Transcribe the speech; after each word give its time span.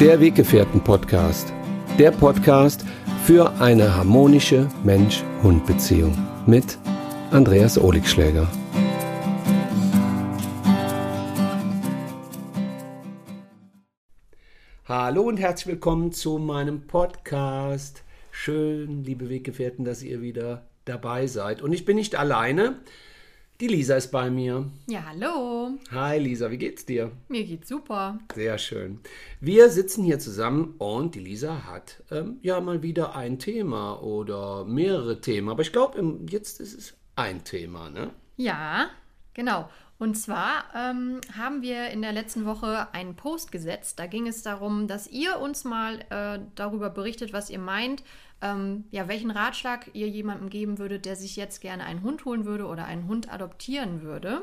Der 0.00 0.18
Weggefährten-Podcast. 0.18 1.52
Der 1.98 2.10
Podcast 2.10 2.86
für 3.26 3.52
eine 3.60 3.94
harmonische 3.94 4.66
Mensch-Hund-Beziehung 4.82 6.16
mit 6.46 6.78
Andreas 7.30 7.76
Oligschläger. 7.78 8.50
Hallo 14.86 15.20
und 15.20 15.36
herzlich 15.36 15.66
willkommen 15.66 16.12
zu 16.12 16.38
meinem 16.38 16.86
Podcast. 16.86 18.02
Schön, 18.30 19.04
liebe 19.04 19.28
Weggefährten, 19.28 19.84
dass 19.84 20.02
ihr 20.02 20.22
wieder 20.22 20.66
dabei 20.86 21.26
seid. 21.26 21.60
Und 21.60 21.74
ich 21.74 21.84
bin 21.84 21.96
nicht 21.96 22.16
alleine. 22.16 22.76
Die 23.60 23.66
Lisa 23.68 23.96
ist 23.96 24.10
bei 24.10 24.30
mir. 24.30 24.70
Ja, 24.86 25.04
hallo. 25.06 25.72
Hi 25.90 26.18
Lisa, 26.18 26.50
wie 26.50 26.56
geht's 26.56 26.86
dir? 26.86 27.12
Mir 27.28 27.44
geht's 27.44 27.68
super. 27.68 28.18
Sehr 28.34 28.56
schön. 28.56 29.00
Wir 29.38 29.68
sitzen 29.68 30.02
hier 30.02 30.18
zusammen 30.18 30.76
und 30.78 31.14
die 31.14 31.20
Lisa 31.20 31.66
hat 31.66 32.02
ähm, 32.10 32.38
ja 32.40 32.58
mal 32.62 32.82
wieder 32.82 33.14
ein 33.14 33.38
Thema 33.38 34.02
oder 34.02 34.64
mehrere 34.64 35.20
Themen. 35.20 35.50
Aber 35.50 35.60
ich 35.60 35.72
glaube, 35.72 36.02
jetzt 36.30 36.58
ist 36.58 36.72
es 36.72 36.94
ein 37.16 37.44
Thema, 37.44 37.90
ne? 37.90 38.12
Ja, 38.38 38.88
genau. 39.34 39.68
Und 39.98 40.14
zwar 40.14 40.64
ähm, 40.74 41.20
haben 41.36 41.60
wir 41.60 41.90
in 41.90 42.00
der 42.00 42.12
letzten 42.12 42.46
Woche 42.46 42.88
einen 42.94 43.14
Post 43.14 43.52
gesetzt. 43.52 43.98
Da 43.98 44.06
ging 44.06 44.26
es 44.26 44.42
darum, 44.42 44.86
dass 44.88 45.06
ihr 45.06 45.38
uns 45.38 45.64
mal 45.64 46.00
äh, 46.08 46.40
darüber 46.54 46.88
berichtet, 46.88 47.34
was 47.34 47.50
ihr 47.50 47.58
meint, 47.58 48.02
ähm, 48.42 48.84
ja, 48.90 49.08
welchen 49.08 49.30
Ratschlag 49.30 49.90
ihr 49.92 50.08
jemandem 50.08 50.48
geben 50.48 50.78
würdet, 50.78 51.04
der 51.04 51.16
sich 51.16 51.36
jetzt 51.36 51.60
gerne 51.60 51.84
einen 51.84 52.02
Hund 52.02 52.24
holen 52.24 52.44
würde 52.44 52.66
oder 52.66 52.84
einen 52.84 53.06
Hund 53.06 53.32
adoptieren 53.32 54.02
würde. 54.02 54.42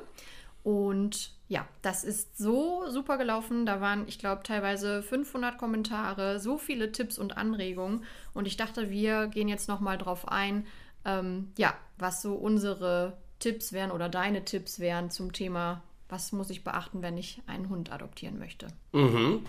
Und 0.63 1.31
ja, 1.47 1.65
das 1.81 2.03
ist 2.03 2.37
so 2.37 2.89
super 2.89 3.17
gelaufen. 3.17 3.65
Da 3.65 3.79
waren, 3.79 4.07
ich 4.07 4.19
glaube, 4.19 4.43
teilweise 4.43 5.01
500 5.01 5.57
Kommentare, 5.57 6.39
so 6.39 6.57
viele 6.57 6.91
Tipps 6.91 7.17
und 7.17 7.37
Anregungen. 7.37 8.03
Und 8.33 8.47
ich 8.47 8.57
dachte, 8.57 8.89
wir 8.89 9.27
gehen 9.27 9.47
jetzt 9.47 9.69
nochmal 9.69 9.97
drauf 9.97 10.27
ein, 10.27 10.67
ähm, 11.05 11.53
ja, 11.57 11.73
was 11.97 12.21
so 12.21 12.35
unsere 12.35 13.17
Tipps 13.39 13.71
wären 13.71 13.91
oder 13.91 14.09
deine 14.09 14.43
Tipps 14.43 14.79
wären 14.79 15.09
zum 15.09 15.31
Thema 15.31 15.83
was 16.09 16.31
muss 16.31 16.49
ich 16.49 16.63
beachten, 16.63 17.01
wenn 17.01 17.17
ich 17.17 17.41
einen 17.47 17.69
Hund 17.69 17.91
adoptieren 17.91 18.39
möchte? 18.39 18.67
Mhm. 18.93 19.41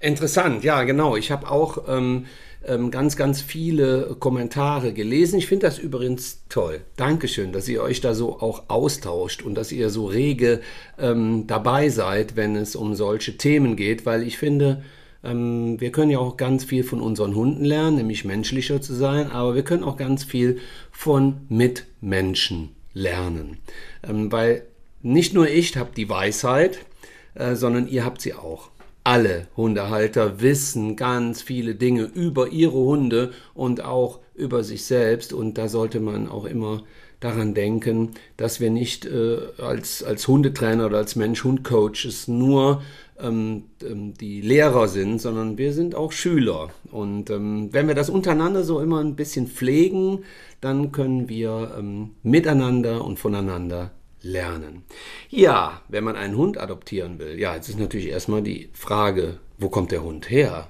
Interessant, 0.00 0.64
ja, 0.64 0.82
genau. 0.84 1.16
Ich 1.16 1.30
habe 1.30 1.50
auch 1.50 1.88
ähm, 1.88 2.26
ähm, 2.64 2.90
ganz, 2.90 3.16
ganz 3.16 3.42
viele 3.42 4.16
Kommentare 4.18 4.92
gelesen. 4.92 5.38
Ich 5.38 5.46
finde 5.46 5.66
das 5.66 5.78
übrigens 5.78 6.44
toll. 6.48 6.80
Dankeschön, 6.96 7.52
dass 7.52 7.68
ihr 7.68 7.82
euch 7.82 8.00
da 8.00 8.14
so 8.14 8.40
auch 8.40 8.64
austauscht 8.68 9.42
und 9.42 9.54
dass 9.54 9.72
ihr 9.72 9.90
so 9.90 10.06
rege 10.06 10.60
ähm, 10.98 11.46
dabei 11.46 11.90
seid, 11.90 12.34
wenn 12.34 12.56
es 12.56 12.76
um 12.76 12.94
solche 12.94 13.36
Themen 13.36 13.76
geht, 13.76 14.06
weil 14.06 14.22
ich 14.22 14.38
finde, 14.38 14.82
ähm, 15.22 15.80
wir 15.80 15.92
können 15.92 16.10
ja 16.10 16.18
auch 16.18 16.36
ganz 16.36 16.64
viel 16.64 16.84
von 16.84 17.00
unseren 17.00 17.34
Hunden 17.34 17.64
lernen, 17.64 17.96
nämlich 17.96 18.24
menschlicher 18.24 18.80
zu 18.80 18.94
sein, 18.94 19.30
aber 19.30 19.54
wir 19.54 19.64
können 19.64 19.84
auch 19.84 19.96
ganz 19.96 20.24
viel 20.24 20.58
von 20.90 21.42
Mitmenschen 21.48 22.70
lernen. 22.94 23.58
Ähm, 24.02 24.32
weil 24.32 24.62
nicht 25.06 25.34
nur 25.34 25.48
ich 25.48 25.76
habe 25.76 25.90
die 25.96 26.08
Weisheit, 26.08 26.80
äh, 27.34 27.54
sondern 27.54 27.86
ihr 27.86 28.04
habt 28.04 28.20
sie 28.20 28.34
auch. 28.34 28.70
Alle 29.04 29.46
Hundehalter 29.56 30.40
wissen 30.40 30.96
ganz 30.96 31.42
viele 31.42 31.76
Dinge 31.76 32.02
über 32.02 32.48
ihre 32.48 32.72
Hunde 32.72 33.30
und 33.54 33.84
auch 33.84 34.18
über 34.34 34.64
sich 34.64 34.84
selbst. 34.84 35.32
Und 35.32 35.58
da 35.58 35.68
sollte 35.68 36.00
man 36.00 36.28
auch 36.28 36.44
immer 36.44 36.82
daran 37.20 37.54
denken, 37.54 38.14
dass 38.36 38.58
wir 38.58 38.70
nicht 38.70 39.06
äh, 39.06 39.38
als, 39.58 40.02
als 40.02 40.26
Hundetrainer 40.26 40.86
oder 40.86 40.98
als 40.98 41.14
Mensch-Hund-Coaches 41.14 42.26
nur 42.26 42.82
ähm, 43.20 43.62
ähm, 43.82 44.14
die 44.14 44.40
Lehrer 44.40 44.88
sind, 44.88 45.20
sondern 45.20 45.56
wir 45.56 45.72
sind 45.72 45.94
auch 45.94 46.10
Schüler. 46.10 46.70
Und 46.90 47.30
ähm, 47.30 47.68
wenn 47.70 47.86
wir 47.86 47.94
das 47.94 48.10
untereinander 48.10 48.64
so 48.64 48.80
immer 48.80 48.98
ein 49.00 49.14
bisschen 49.14 49.46
pflegen, 49.46 50.24
dann 50.60 50.90
können 50.90 51.28
wir 51.28 51.76
ähm, 51.78 52.10
miteinander 52.24 53.04
und 53.04 53.20
voneinander 53.20 53.92
lernen. 54.26 54.84
Ja, 55.30 55.80
wenn 55.88 56.04
man 56.04 56.16
einen 56.16 56.36
Hund 56.36 56.58
adoptieren 56.58 57.18
will, 57.18 57.38
ja, 57.38 57.54
jetzt 57.54 57.68
ist 57.68 57.78
natürlich 57.78 58.08
erstmal 58.08 58.42
die 58.42 58.70
Frage, 58.72 59.38
wo 59.58 59.68
kommt 59.68 59.92
der 59.92 60.02
Hund 60.02 60.30
her? 60.30 60.68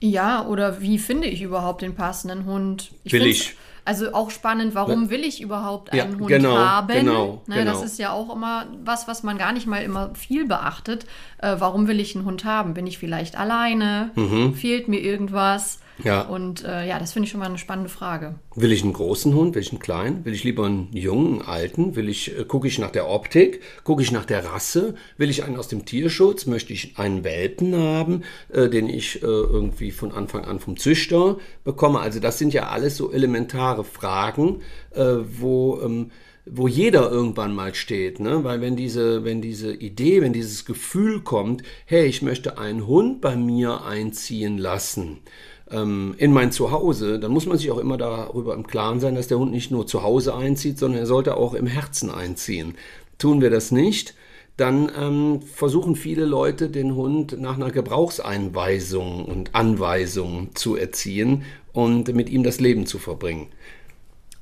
Ja, 0.00 0.46
oder 0.46 0.80
wie 0.80 0.98
finde 0.98 1.28
ich 1.28 1.42
überhaupt 1.42 1.82
den 1.82 1.94
passenden 1.94 2.44
Hund? 2.44 2.92
Ich 3.04 3.12
will 3.12 3.26
ich. 3.26 3.54
Also 3.86 4.14
auch 4.14 4.30
spannend, 4.30 4.74
warum 4.74 5.10
will 5.10 5.24
ich 5.24 5.42
überhaupt 5.42 5.92
einen 5.92 6.12
ja, 6.12 6.18
Hund 6.18 6.28
genau, 6.28 6.56
haben? 6.56 6.94
Genau, 6.94 7.42
ne, 7.46 7.56
genau. 7.56 7.70
Das 7.70 7.82
ist 7.82 7.98
ja 7.98 8.12
auch 8.12 8.34
immer 8.34 8.66
was, 8.82 9.08
was 9.08 9.22
man 9.22 9.36
gar 9.36 9.52
nicht 9.52 9.66
mal 9.66 9.82
immer 9.82 10.14
viel 10.14 10.46
beachtet. 10.46 11.04
Äh, 11.38 11.56
warum 11.58 11.86
will 11.86 12.00
ich 12.00 12.14
einen 12.16 12.24
Hund 12.24 12.46
haben? 12.46 12.72
Bin 12.72 12.86
ich 12.86 12.96
vielleicht 12.96 13.36
alleine? 13.36 14.10
Mhm. 14.14 14.54
Fehlt 14.54 14.88
mir 14.88 15.00
irgendwas? 15.00 15.80
Ja. 16.02 16.22
Und 16.22 16.64
äh, 16.64 16.86
ja, 16.86 16.98
das 16.98 17.12
finde 17.12 17.26
ich 17.26 17.30
schon 17.30 17.40
mal 17.40 17.46
eine 17.46 17.58
spannende 17.58 17.88
Frage. 17.88 18.34
Will 18.56 18.72
ich 18.72 18.82
einen 18.82 18.92
großen 18.92 19.34
Hund? 19.34 19.54
Will 19.54 19.62
ich 19.62 19.70
einen 19.70 19.80
kleinen? 19.80 20.24
Will 20.24 20.32
ich 20.34 20.42
lieber 20.42 20.66
einen 20.66 20.88
jungen, 20.92 21.40
einen 21.40 21.42
alten? 21.42 21.94
Will 21.94 22.08
ich, 22.08 22.36
äh, 22.36 22.44
gucke 22.44 22.66
ich 22.66 22.78
nach 22.78 22.90
der 22.90 23.08
Optik? 23.08 23.60
Gucke 23.84 24.02
ich 24.02 24.10
nach 24.10 24.24
der 24.24 24.44
Rasse? 24.44 24.96
Will 25.18 25.30
ich 25.30 25.44
einen 25.44 25.56
aus 25.56 25.68
dem 25.68 25.84
Tierschutz? 25.84 26.46
Möchte 26.46 26.72
ich 26.72 26.98
einen 26.98 27.22
Welpen 27.22 27.76
haben, 27.76 28.22
äh, 28.52 28.68
den 28.68 28.88
ich 28.88 29.22
äh, 29.22 29.26
irgendwie 29.26 29.92
von 29.92 30.10
Anfang 30.10 30.44
an 30.44 30.58
vom 30.58 30.76
Züchter 30.76 31.38
bekomme? 31.62 32.00
Also 32.00 32.18
das 32.18 32.38
sind 32.38 32.52
ja 32.52 32.68
alles 32.68 32.96
so 32.96 33.12
elementare 33.12 33.84
Fragen, 33.84 34.62
äh, 34.92 35.04
wo 35.38 35.80
ähm, 35.80 36.10
wo 36.46 36.68
jeder 36.68 37.10
irgendwann 37.10 37.54
mal 37.54 37.74
steht, 37.74 38.20
ne? 38.20 38.44
Weil 38.44 38.60
wenn 38.60 38.76
diese, 38.76 39.24
wenn 39.24 39.40
diese 39.40 39.72
Idee, 39.72 40.20
wenn 40.20 40.34
dieses 40.34 40.66
Gefühl 40.66 41.22
kommt, 41.22 41.62
hey, 41.86 42.04
ich 42.04 42.20
möchte 42.20 42.58
einen 42.58 42.86
Hund 42.86 43.22
bei 43.22 43.34
mir 43.34 43.84
einziehen 43.84 44.58
lassen, 44.58 45.20
ähm, 45.70 46.14
in 46.18 46.32
mein 46.32 46.52
Zuhause, 46.52 47.18
dann 47.18 47.32
muss 47.32 47.46
man 47.46 47.58
sich 47.58 47.70
auch 47.70 47.78
immer 47.78 47.96
darüber 47.96 48.54
im 48.54 48.66
Klaren 48.66 49.00
sein, 49.00 49.14
dass 49.14 49.28
der 49.28 49.38
Hund 49.38 49.52
nicht 49.52 49.70
nur 49.70 49.86
zu 49.86 50.02
Hause 50.02 50.34
einzieht, 50.34 50.78
sondern 50.78 51.00
er 51.00 51.06
sollte 51.06 51.36
auch 51.36 51.54
im 51.54 51.66
Herzen 51.66 52.10
einziehen. 52.10 52.74
Tun 53.18 53.40
wir 53.40 53.50
das 53.50 53.70
nicht, 53.70 54.14
dann 54.56 54.90
ähm, 54.96 55.42
versuchen 55.42 55.96
viele 55.96 56.24
Leute 56.24 56.68
den 56.68 56.94
Hund 56.94 57.40
nach 57.40 57.56
einer 57.56 57.70
Gebrauchseinweisung 57.70 59.24
und 59.24 59.54
Anweisung 59.54 60.54
zu 60.54 60.76
erziehen 60.76 61.42
und 61.72 62.14
mit 62.14 62.30
ihm 62.30 62.44
das 62.44 62.60
Leben 62.60 62.86
zu 62.86 62.98
verbringen. 62.98 63.48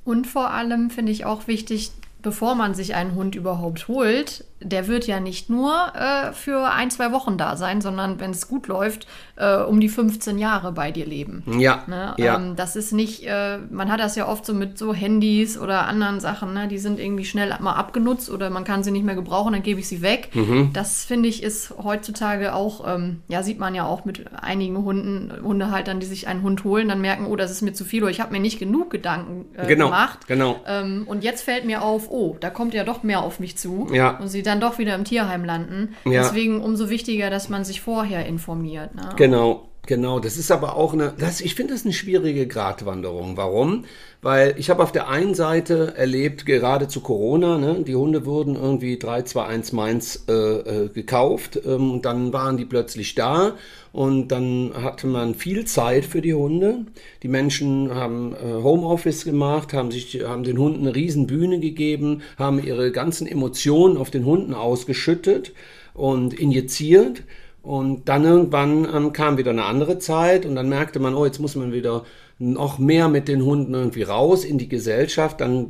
Und 0.05 0.27
vor 0.27 0.51
allem 0.51 0.89
finde 0.89 1.11
ich 1.11 1.25
auch 1.25 1.47
wichtig, 1.47 1.91
bevor 2.23 2.55
man 2.55 2.73
sich 2.73 2.95
einen 2.95 3.13
Hund 3.15 3.35
überhaupt 3.35 3.87
holt, 3.87 4.45
der 4.63 4.87
wird 4.87 5.07
ja 5.07 5.19
nicht 5.19 5.49
nur 5.49 5.73
äh, 5.93 6.31
für 6.31 6.71
ein, 6.71 6.89
zwei 6.89 7.11
Wochen 7.11 7.37
da 7.37 7.57
sein, 7.57 7.81
sondern 7.81 8.19
wenn 8.19 8.31
es 8.31 8.47
gut 8.47 8.67
läuft, 8.67 9.07
äh, 9.35 9.57
um 9.57 9.79
die 9.79 9.89
15 9.89 10.37
Jahre 10.37 10.71
bei 10.71 10.91
dir 10.91 11.05
leben. 11.05 11.43
Ja. 11.59 11.83
Ne? 11.87 12.13
ja. 12.17 12.37
Ähm, 12.37 12.55
das 12.55 12.75
ist 12.75 12.93
nicht, 12.93 13.25
äh, 13.25 13.57
man 13.69 13.91
hat 13.91 13.99
das 13.99 14.15
ja 14.15 14.27
oft 14.27 14.45
so 14.45 14.53
mit 14.53 14.77
so 14.77 14.93
Handys 14.93 15.57
oder 15.57 15.85
anderen 15.85 16.19
Sachen, 16.19 16.53
ne? 16.53 16.67
die 16.67 16.77
sind 16.77 16.99
irgendwie 16.99 17.25
schnell 17.25 17.53
mal 17.59 17.73
abgenutzt 17.73 18.29
oder 18.29 18.49
man 18.49 18.63
kann 18.63 18.83
sie 18.83 18.91
nicht 18.91 19.05
mehr 19.05 19.15
gebrauchen, 19.15 19.53
dann 19.53 19.63
gebe 19.63 19.79
ich 19.79 19.87
sie 19.87 20.01
weg. 20.01 20.29
Mhm. 20.33 20.71
Das 20.73 21.03
finde 21.03 21.29
ich 21.29 21.43
ist 21.43 21.73
heutzutage 21.83 22.53
auch, 22.53 22.87
ähm, 22.87 23.21
ja, 23.27 23.43
sieht 23.43 23.59
man 23.59 23.75
ja 23.75 23.85
auch 23.85 24.05
mit 24.05 24.25
einigen 24.33 24.77
Hunden, 24.77 25.31
Hundehaltern, 25.43 25.99
die 25.99 26.05
sich 26.05 26.27
einen 26.27 26.41
Hund 26.41 26.63
holen, 26.63 26.87
dann 26.87 27.01
merken, 27.01 27.25
oh, 27.25 27.35
das 27.35 27.51
ist 27.51 27.61
mir 27.61 27.73
zu 27.73 27.83
viel 27.83 28.03
oder 28.03 28.11
ich 28.11 28.21
habe 28.21 28.31
mir 28.31 28.39
nicht 28.39 28.59
genug 28.59 28.89
Gedanken 28.91 29.45
äh, 29.57 29.67
genau, 29.67 29.85
gemacht. 29.85 30.27
Genau. 30.27 30.61
Ähm, 30.65 31.03
und 31.05 31.23
jetzt 31.23 31.43
fällt 31.43 31.65
mir 31.65 31.81
auf, 31.81 32.09
oh, 32.13 32.37
da 32.39 32.51
kommt 32.51 32.75
ja 32.75 32.83
doch 32.83 33.01
mehr 33.01 33.23
auf 33.23 33.39
mich 33.39 33.57
zu. 33.57 33.87
Ja. 33.91 34.17
Und 34.19 34.27
sie 34.27 34.43
dann 34.43 34.61
doch 34.61 34.77
wieder 34.77 34.93
im 34.93 35.03
Tierheim 35.03 35.43
landen. 35.43 35.95
Ja. 36.05 36.21
Deswegen 36.21 36.61
umso 36.61 36.89
wichtiger, 36.89 37.31
dass 37.31 37.49
man 37.49 37.65
sich 37.65 37.81
vorher 37.81 38.27
informiert. 38.27 38.93
Ne? 38.93 39.09
Genau, 39.15 39.67
genau. 39.85 40.19
Das 40.19 40.37
ist 40.37 40.51
aber 40.51 40.75
auch 40.75 40.93
eine, 40.93 41.13
das, 41.17 41.41
ich 41.41 41.55
finde 41.55 41.73
das 41.73 41.83
eine 41.83 41.93
schwierige 41.93 42.47
Gratwanderung. 42.47 43.37
Warum? 43.37 43.85
Weil 44.21 44.55
ich 44.57 44.69
habe 44.69 44.81
auf 44.81 44.93
der 44.93 45.09
einen 45.09 45.35
Seite 45.35 45.95
erlebt, 45.97 46.45
gerade 46.45 46.87
zu 46.87 47.01
Corona, 47.01 47.57
ne, 47.57 47.83
die 47.85 47.95
Hunde 47.95 48.25
wurden 48.25 48.55
irgendwie 48.55 48.97
321 48.97 49.73
Mainz 49.73 50.23
äh, 50.29 50.33
äh, 50.33 50.89
gekauft 50.89 51.59
ähm, 51.65 51.91
und 51.91 52.05
dann 52.05 52.31
waren 52.31 52.55
die 52.55 52.63
plötzlich 52.63 53.15
da 53.15 53.55
und 53.91 54.29
dann 54.29 54.71
hatte 54.73 55.07
man 55.07 55.35
viel 55.35 55.65
Zeit 55.65 56.05
für 56.05 56.21
die 56.21 56.33
Hunde. 56.33 56.85
Die 57.21 57.27
Menschen 57.27 57.93
haben 57.93 58.33
äh, 58.33 58.63
Homeoffice 58.63 59.25
gemacht, 59.25 59.73
haben, 59.73 59.91
sich, 59.91 60.23
haben 60.23 60.43
den 60.43 60.57
Hunden 60.57 60.87
eine 60.87 60.95
riesen 60.95 61.27
Bühne 61.27 61.59
gegeben, 61.59 62.21
haben 62.37 62.63
ihre 62.63 62.91
ganzen 62.93 63.27
Emotionen 63.27 63.97
auf 63.97 64.09
den 64.09 64.25
Hunden 64.25 64.53
ausgeschüttet 64.53 65.51
und 65.93 66.33
injiziert. 66.33 67.23
Und 67.63 68.09
dann 68.09 68.25
irgendwann 68.25 68.85
ähm, 68.93 69.13
kam 69.13 69.37
wieder 69.37 69.51
eine 69.51 69.63
andere 69.63 69.97
Zeit 69.97 70.45
und 70.45 70.55
dann 70.55 70.67
merkte 70.69 70.99
man, 70.99 71.15
oh, 71.15 71.25
jetzt 71.25 71.39
muss 71.39 71.55
man 71.55 71.71
wieder 71.71 72.03
noch 72.39 72.79
mehr 72.79 73.09
mit 73.09 73.27
den 73.27 73.43
Hunden 73.43 73.73
irgendwie 73.73 74.03
raus 74.03 74.43
in 74.43 74.57
die 74.57 74.67
Gesellschaft, 74.67 75.39
dann 75.39 75.69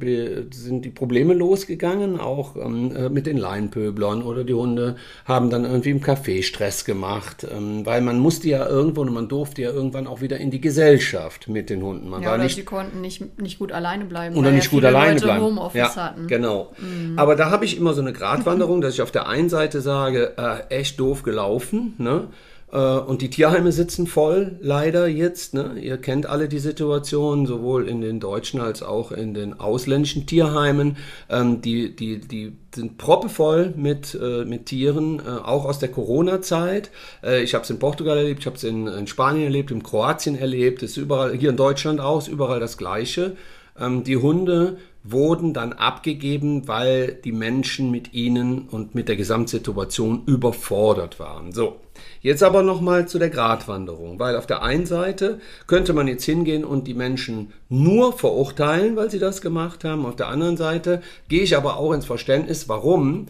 sind 0.52 0.86
die 0.86 0.90
Probleme 0.90 1.34
losgegangen, 1.34 2.20
auch 2.20 2.56
ähm, 2.56 2.96
äh, 2.96 3.10
mit 3.10 3.28
den 3.28 3.38
Leinpöblern 3.38 4.24
oder 4.24 4.44
die 4.44 4.54
Hunde 4.54 4.96
haben 5.26 5.50
dann 5.50 5.66
irgendwie 5.66 5.90
im 5.90 6.02
Café 6.02 6.42
Stress 6.42 6.86
gemacht, 6.86 7.46
ähm, 7.50 7.86
weil 7.86 8.02
man 8.02 8.18
musste 8.18 8.48
ja 8.48 8.68
irgendwo 8.68 9.02
und 9.02 9.14
man 9.14 9.28
durfte 9.28 9.62
ja 9.62 9.72
irgendwann 9.72 10.08
auch 10.08 10.22
wieder 10.22 10.38
in 10.38 10.52
die 10.52 10.62
Gesellschaft 10.62 11.50
mit 11.50 11.70
den 11.70 11.84
Hunden. 11.84 12.10
Man 12.10 12.22
ja, 12.22 12.30
war 12.30 12.36
oder 12.36 12.44
nicht, 12.46 12.56
sie 12.56 12.64
konnten 12.64 13.02
nicht, 13.02 13.40
nicht 13.40 13.60
gut 13.60 13.74
alleine 13.74 14.06
bleiben. 14.06 14.36
oder 14.36 14.48
weil 14.48 14.56
nicht 14.56 14.66
ja 14.66 14.72
gut 14.72 14.86
alleine 14.86 15.14
Leute 15.14 15.26
bleiben. 15.26 15.44
Homeoffice 15.44 15.96
ja, 15.96 15.96
hatten. 15.96 16.28
genau. 16.28 16.72
Mhm. 16.80 17.20
Aber 17.20 17.36
da 17.36 17.52
habe 17.52 17.66
ich 17.66 17.78
immer 17.78 17.94
so 17.94 18.02
eine 18.02 18.14
Gratwanderung, 18.14 18.80
dass 18.82 18.94
ich 18.94 19.02
auf 19.02 19.12
der 19.12 19.28
einen 19.28 19.50
Seite 19.50 19.82
sage, 19.82 20.34
äh, 20.38 20.74
echt 20.74 21.00
doof 21.00 21.24
gelaufen, 21.24 21.94
ne? 21.98 22.30
Äh, 22.74 22.78
und 22.78 23.22
die 23.22 23.30
Tierheime 23.30 23.72
sitzen 23.72 24.08
voll, 24.08 24.58
leider 24.60 25.08
jetzt. 25.08 25.54
Ne? 25.54 25.76
Ihr 25.80 25.98
kennt 25.98 26.26
alle 26.26 26.50
die 26.50 26.60
Situation, 26.60 27.46
sowohl 27.46 27.88
in 27.88 28.02
den 28.02 28.20
deutschen 28.20 28.60
als 28.60 28.82
auch 28.82 29.12
in 29.12 29.34
den 29.34 29.60
ausländischen 29.60 30.26
Tierheimen. 30.26 30.98
Ähm, 31.30 31.62
die, 31.62 31.96
die, 31.96 32.20
die 32.20 32.58
sind 32.74 32.98
proppevoll 32.98 33.74
mit, 33.78 34.18
äh, 34.20 34.44
mit 34.46 34.66
Tieren, 34.66 35.20
äh, 35.20 35.30
auch 35.30 35.66
aus 35.66 35.78
der 35.78 35.90
Corona-Zeit. 35.90 36.90
Äh, 37.24 37.44
ich 37.44 37.54
habe 37.54 37.64
es 37.64 37.70
in 37.70 37.78
Portugal 37.78 38.18
erlebt, 38.18 38.40
ich 38.40 38.48
habe 38.48 38.58
es 38.58 38.64
in, 38.64 38.88
in, 38.88 39.06
Spanien 39.06 39.44
erlebt, 39.44 39.70
in 39.70 39.84
Kroatien 39.84 40.36
erlebt, 40.36 40.82
ist 40.82 40.98
überall, 40.98 41.38
hier 41.38 41.52
in 41.52 41.58
Deutschland 41.58 42.02
auch, 42.02 42.18
ist 42.18 42.28
überall 42.28 42.60
das 42.60 42.78
Gleiche. 42.78 43.38
Ähm, 43.80 44.04
die 44.04 44.18
Hunde 44.18 44.78
wurden 45.04 45.54
dann 45.54 45.74
abgegeben, 45.74 46.68
weil 46.68 47.20
die 47.24 47.34
Menschen 47.34 47.92
mit 47.92 48.14
ihnen 48.14 48.68
und 48.70 48.96
mit 48.96 49.10
der 49.10 49.18
Gesamtsituation 49.18 50.24
überfordert 50.26 51.20
waren. 51.20 51.52
So, 51.52 51.76
jetzt 52.24 52.42
aber 52.42 52.64
nochmal 52.64 53.08
zu 53.08 53.20
der 53.20 53.30
Gratwanderung, 53.30 54.18
weil 54.18 54.36
auf 54.36 54.48
der 54.48 54.64
einen 54.64 54.88
Seite 54.88 55.40
könnte 55.68 55.94
man 55.94 56.08
jetzt 56.08 56.24
hingehen 56.24 56.66
und 56.66 56.88
die 56.88 56.96
Menschen 56.96 57.54
nur 57.70 58.18
verurteilen, 58.18 58.96
weil 58.96 59.12
sie 59.12 59.20
das 59.20 59.42
gemacht 59.42 59.84
haben. 59.84 60.08
Auf 60.08 60.16
der 60.16 60.30
anderen 60.30 60.58
Seite 60.58 61.04
gehe 61.28 61.44
ich 61.44 61.56
aber 61.56 61.78
auch 61.78 61.94
ins 61.94 62.06
Verständnis, 62.06 62.68
warum 62.68 63.28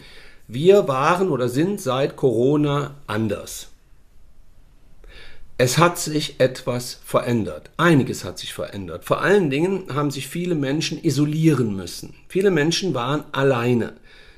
wir 0.48 0.88
waren 0.88 1.30
oder 1.30 1.50
sind 1.50 1.82
seit 1.82 2.16
Corona 2.16 2.96
anders. 3.08 3.70
Es 5.58 5.78
hat 5.78 6.00
sich 6.00 6.40
etwas 6.40 7.00
verändert. 7.06 7.70
Einiges 7.78 8.24
hat 8.24 8.40
sich 8.40 8.54
verändert. 8.54 9.06
Vor 9.06 9.22
allen 9.22 9.50
Dingen 9.50 9.86
haben 9.94 10.12
sich 10.12 10.28
viele 10.28 10.56
Menschen 10.56 11.02
isolieren 11.04 11.76
müssen. 11.76 12.16
Viele 12.28 12.52
Menschen 12.52 12.94
waren 12.94 13.24
alleine. 13.32 13.94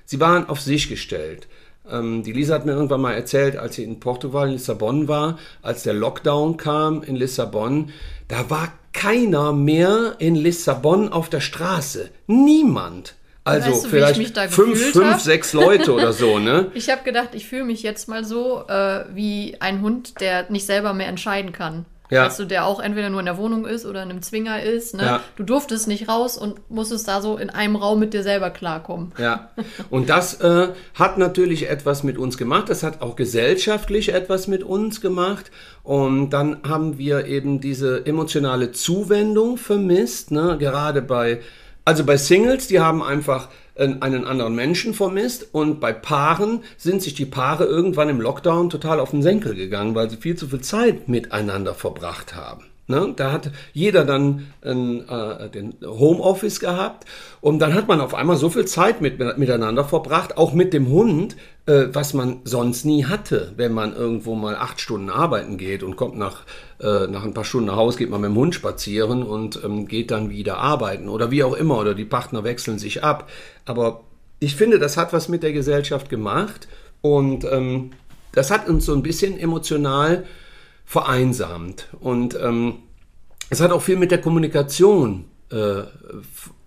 Sie 0.06 0.20
waren 0.20 0.48
auf 0.48 0.62
sich 0.62 0.90
gestellt. 0.90 1.48
Ähm, 1.92 2.24
die 2.24 2.32
Lisa 2.32 2.56
hat 2.56 2.66
mir 2.66 2.74
irgendwann 2.74 3.02
mal 3.02 3.14
erzählt, 3.14 3.58
als 3.58 3.76
sie 3.76 3.84
in 3.84 4.00
Portugal, 4.00 4.48
in 4.48 4.54
Lissabon 4.54 5.08
war, 5.08 5.38
als 5.62 5.84
der 5.84 5.94
Lockdown 5.94 6.58
kam 6.58 7.04
in 7.04 7.16
Lissabon, 7.16 7.92
da 8.28 8.50
war 8.50 8.72
keiner 8.94 9.54
mehr 9.54 10.16
in 10.20 10.36
Lissabon 10.36 11.10
auf 11.10 11.30
der 11.30 11.42
Straße. 11.42 12.10
Niemand. 12.28 13.16
Also 13.44 13.70
weißt 13.70 13.86
du, 13.86 13.90
vielleicht 13.90 14.52
fünf, 14.52 14.92
fünf, 14.92 15.20
sechs 15.20 15.54
Leute 15.54 15.94
oder 15.94 16.14
so, 16.14 16.40
ne? 16.40 16.72
ich 16.74 16.90
habe 16.90 17.04
gedacht, 17.04 17.30
ich 17.34 17.46
fühle 17.48 17.66
mich 17.66 17.84
jetzt 17.84 18.10
mal 18.10 18.26
so 18.26 18.64
äh, 18.68 19.06
wie 19.14 19.58
ein 19.60 19.82
Hund, 19.82 20.20
der 20.20 20.50
nicht 20.50 20.66
selber 20.66 20.94
mehr 20.94 21.08
entscheiden 21.08 21.52
kann. 21.52 21.86
Ja. 22.10 22.26
Weißt 22.26 22.40
du, 22.40 22.46
der 22.46 22.66
auch 22.66 22.80
entweder 22.80 23.10
nur 23.10 23.20
in 23.20 23.26
der 23.26 23.38
Wohnung 23.38 23.66
ist 23.66 23.86
oder 23.86 24.04
in 24.04 24.10
einem 24.10 24.22
Zwinger 24.22 24.62
ist. 24.62 24.96
Ne? 24.96 25.04
Ja. 25.04 25.22
Du 25.36 25.44
durftest 25.44 25.88
nicht 25.88 26.08
raus 26.08 26.38
und 26.38 26.70
musstest 26.70 27.08
da 27.08 27.22
so 27.22 27.38
in 27.38 27.50
einem 27.50 27.76
Raum 27.76 28.00
mit 28.00 28.14
dir 28.14 28.24
selber 28.24 28.50
klarkommen. 28.52 29.12
Ja, 29.18 29.50
und 29.90 30.10
das 30.10 30.40
äh, 30.42 30.70
hat 30.94 31.18
natürlich 31.18 31.70
etwas 31.70 32.04
mit 32.04 32.18
uns 32.18 32.38
gemacht. 32.38 32.70
Das 32.70 32.84
hat 32.84 33.02
auch 33.02 33.16
gesellschaftlich 33.16 34.14
etwas 34.14 34.48
mit 34.48 34.64
uns 34.64 35.02
gemacht. 35.02 35.52
Und 35.84 36.32
dann 36.32 36.58
haben 36.68 36.98
wir 36.98 37.26
eben 37.26 37.60
diese 37.60 38.06
emotionale 38.06 38.72
Zuwendung 38.72 39.58
vermisst, 39.58 40.32
ne? 40.32 40.58
gerade 40.60 41.02
bei 41.02 41.42
also 41.88 42.04
bei 42.04 42.18
Singles, 42.18 42.68
die 42.68 42.80
haben 42.80 43.04
einfach 43.04 43.48
einen 43.78 44.26
anderen 44.26 44.56
Menschen 44.56 44.94
vermisst 44.94 45.48
und 45.52 45.80
bei 45.80 45.92
Paaren 45.92 46.64
sind 46.78 47.02
sich 47.02 47.14
die 47.14 47.26
Paare 47.26 47.66
irgendwann 47.66 48.10
im 48.10 48.22
Lockdown 48.22 48.70
total 48.70 49.00
auf 49.00 49.12
den 49.12 49.22
Senkel 49.22 49.56
gegangen, 49.56 49.96
weil 49.96 50.10
sie 50.10 50.18
viel 50.18 50.36
zu 50.36 50.48
viel 50.48 50.62
Zeit 50.62 51.10
miteinander 51.10 51.74
verbracht 51.74 52.36
haben. 52.36 52.66
Ne? 52.88 53.14
Da 53.16 53.32
hat 53.32 53.52
jeder 53.74 54.06
dann 54.06 54.48
ein, 54.62 55.08
äh, 55.10 55.50
den 55.50 55.74
Homeoffice 55.84 56.60
gehabt 56.60 57.06
und 57.42 57.58
dann 57.60 57.74
hat 57.74 57.88
man 57.88 58.00
auf 58.00 58.14
einmal 58.14 58.38
so 58.38 58.50
viel 58.50 58.66
Zeit 58.66 59.02
mit, 59.02 59.18
miteinander 59.38 59.86
verbracht, 59.86 60.38
auch 60.38 60.54
mit 60.54 60.72
dem 60.72 60.90
Hund, 60.90 61.36
äh, 61.66 61.88
was 61.92 62.14
man 62.14 62.42
sonst 62.44 62.86
nie 62.86 63.06
hatte, 63.06 63.54
wenn 63.58 63.74
man 63.74 63.96
irgendwo 63.96 64.36
mal 64.36 64.56
acht 64.56 64.80
Stunden 64.80 65.10
arbeiten 65.10 65.58
geht 65.58 65.82
und 65.82 65.96
kommt 65.96 66.16
nach, 66.16 66.44
äh, 66.80 67.08
nach 67.08 67.26
ein 67.26 67.34
paar 67.34 67.44
Stunden 67.44 67.68
nach 67.68 67.76
Hause, 67.76 67.98
geht 67.98 68.12
man 68.12 68.22
mit 68.22 68.30
dem 68.30 68.38
Hund 68.38 68.54
spazieren 68.54 69.24
und 69.24 69.60
ähm, 69.64 69.88
geht 69.88 70.12
dann 70.12 70.30
wieder 70.30 70.60
arbeiten 70.60 71.10
oder 71.10 71.32
wie 71.32 71.44
auch 71.44 71.56
immer 71.56 71.80
oder 71.80 71.96
die 71.96 72.06
Partner 72.06 72.44
wechseln 72.44 72.78
sich 72.78 73.04
ab. 73.04 73.30
Aber 73.66 74.02
ich 74.40 74.56
finde, 74.56 74.78
das 74.78 74.96
hat 74.96 75.12
was 75.12 75.28
mit 75.28 75.42
der 75.42 75.54
Gesellschaft 75.54 76.10
gemacht 76.10 76.68
und 77.02 77.46
ähm, 77.46 77.92
das 78.32 78.52
hat 78.52 78.70
uns 78.70 78.86
so 78.86 78.94
ein 78.94 79.02
bisschen 79.02 79.40
emotional 79.40 80.26
vereinsamt. 80.86 81.88
Und 82.00 82.38
ähm, 82.42 82.76
es 83.50 83.62
hat 83.62 83.72
auch 83.72 83.82
viel 83.82 83.98
mit 83.98 84.12
der 84.12 84.22
Kommunikation 84.22 85.26
äh, 85.52 85.84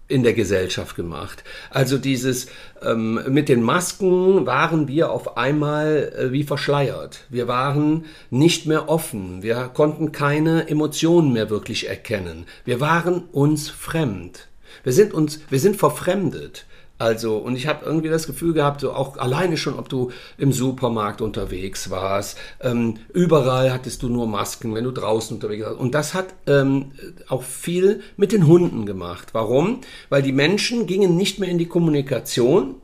in 0.08 0.22
der 0.22 0.32
Gesellschaft 0.32 0.96
gemacht. 0.96 1.44
Also 1.70 1.98
dieses 1.98 2.46
ähm, 2.82 3.20
mit 3.28 3.48
den 3.48 3.62
Masken 3.62 4.46
waren 4.46 4.88
wir 4.88 5.10
auf 5.10 5.36
einmal 5.36 6.12
äh, 6.18 6.32
wie 6.32 6.44
verschleiert. 6.44 7.26
Wir 7.28 7.46
waren 7.46 8.06
nicht 8.30 8.66
mehr 8.66 8.88
offen. 8.88 9.42
Wir 9.42 9.70
konnten 9.72 10.10
keine 10.10 10.68
Emotionen 10.68 11.34
mehr 11.34 11.50
wirklich 11.50 11.88
erkennen. 11.88 12.46
Wir 12.64 12.80
waren 12.80 13.24
uns 13.32 13.68
fremd. 13.68 14.48
Wir 14.82 14.92
sind 14.92 15.12
uns, 15.12 15.40
wir 15.50 15.60
sind 15.60 15.76
verfremdet. 15.76 16.64
Also, 16.98 17.36
und 17.36 17.54
ich 17.54 17.68
habe 17.68 17.86
irgendwie 17.86 18.08
das 18.08 18.26
Gefühl 18.26 18.52
gehabt, 18.52 18.80
so 18.80 18.92
auch 18.92 19.18
alleine 19.18 19.56
schon, 19.56 19.78
ob 19.78 19.88
du 19.88 20.10
im 20.36 20.52
Supermarkt 20.52 21.20
unterwegs 21.20 21.90
warst, 21.90 22.36
ähm, 22.60 22.94
überall 23.14 23.72
hattest 23.72 24.02
du 24.02 24.08
nur 24.08 24.26
Masken, 24.26 24.74
wenn 24.74 24.84
du 24.84 24.90
draußen 24.90 25.36
unterwegs 25.36 25.64
warst. 25.64 25.78
Und 25.78 25.94
das 25.94 26.14
hat 26.14 26.34
ähm, 26.46 26.92
auch 27.28 27.44
viel 27.44 28.00
mit 28.16 28.32
den 28.32 28.48
Hunden 28.48 28.84
gemacht. 28.84 29.28
Warum? 29.32 29.80
Weil 30.08 30.22
die 30.22 30.32
Menschen 30.32 30.86
gingen 30.86 31.16
nicht 31.16 31.38
mehr 31.38 31.48
in 31.48 31.58
die 31.58 31.68
Kommunikation 31.68 32.74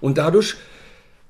und 0.00 0.16
dadurch 0.16 0.54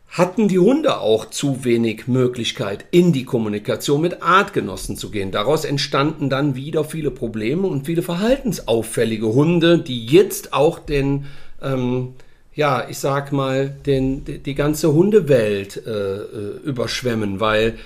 hatten 0.08 0.48
die 0.48 0.58
Hunde 0.58 1.00
auch 1.00 1.30
zu 1.30 1.64
wenig 1.64 2.06
Möglichkeit, 2.06 2.84
in 2.90 3.12
die 3.12 3.24
Kommunikation 3.24 4.00
mit 4.00 4.22
Artgenossen 4.22 4.96
zu 4.96 5.10
gehen. 5.10 5.30
Daraus 5.30 5.64
entstanden 5.64 6.30
dann 6.30 6.54
wieder 6.54 6.84
viele 6.84 7.10
Probleme 7.10 7.66
und 7.66 7.86
viele 7.86 8.02
verhaltensauffällige 8.02 9.26
Hunde, 9.26 9.78
die 9.78 10.06
jetzt 10.06 10.52
auch 10.52 10.78
den 10.78 11.26
ähm, 11.60 12.14
ja, 12.56 12.88
ich 12.88 12.98
sag 12.98 13.32
mal, 13.32 13.68
den, 13.68 14.24
die, 14.24 14.54
ganze 14.54 14.92
Hundewelt 14.92 15.76
äh, 15.86 15.90
äh, 15.90 16.56
überschwemmen, 16.64 17.38
weil 17.38 17.78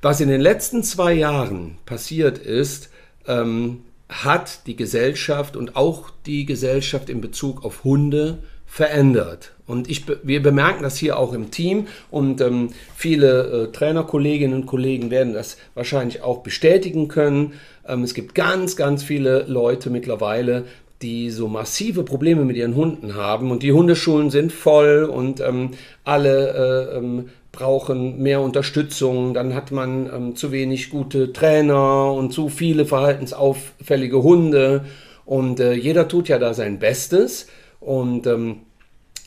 was 0.00 0.20
in 0.20 0.28
den 0.28 0.40
letzten 0.40 0.84
zwei 0.84 1.12
Jahren 1.12 1.76
passiert 1.84 2.38
ist, 2.38 2.90
ähm, 3.26 3.80
hat 4.08 4.66
die 4.66 4.76
Gesellschaft 4.76 5.56
und 5.56 5.74
auch 5.74 6.10
die 6.24 6.46
Gesellschaft 6.46 7.10
in 7.10 7.20
Bezug 7.20 7.64
auf 7.64 7.82
Hunde 7.82 8.38
verändert. 8.64 9.52
Und 9.66 9.90
ich, 9.90 10.04
wir 10.22 10.42
bemerken 10.42 10.84
das 10.84 10.96
hier 10.96 11.18
auch 11.18 11.32
im 11.32 11.50
Team 11.50 11.88
und 12.10 12.40
ähm, 12.40 12.70
viele 12.94 13.64
äh, 13.68 13.72
Trainerkolleginnen 13.72 14.60
und 14.60 14.66
Kollegen 14.66 15.10
werden 15.10 15.34
das 15.34 15.56
wahrscheinlich 15.74 16.22
auch 16.22 16.42
bestätigen 16.42 17.08
können. 17.08 17.54
Ähm, 17.86 18.04
es 18.04 18.14
gibt 18.14 18.34
ganz, 18.36 18.76
ganz 18.76 19.02
viele 19.02 19.44
Leute 19.48 19.90
mittlerweile, 19.90 20.66
die 21.02 21.30
so 21.30 21.48
massive 21.48 22.02
Probleme 22.02 22.44
mit 22.44 22.56
ihren 22.56 22.74
Hunden 22.74 23.14
haben 23.14 23.50
und 23.50 23.62
die 23.62 23.72
Hundeschulen 23.72 24.30
sind 24.30 24.52
voll 24.52 25.04
und 25.04 25.40
ähm, 25.40 25.70
alle 26.04 26.90
äh, 26.92 26.96
ähm, 26.96 27.28
brauchen 27.52 28.22
mehr 28.22 28.40
Unterstützung, 28.40 29.34
dann 29.34 29.54
hat 29.54 29.70
man 29.70 30.10
ähm, 30.12 30.36
zu 30.36 30.52
wenig 30.52 30.90
gute 30.90 31.32
Trainer 31.32 32.12
und 32.12 32.32
zu 32.32 32.48
viele 32.48 32.84
verhaltensauffällige 32.84 34.22
Hunde 34.22 34.84
und 35.24 35.60
äh, 35.60 35.74
jeder 35.74 36.08
tut 36.08 36.28
ja 36.28 36.38
da 36.38 36.54
sein 36.54 36.78
Bestes 36.78 37.46
und 37.80 38.26
ähm, 38.26 38.62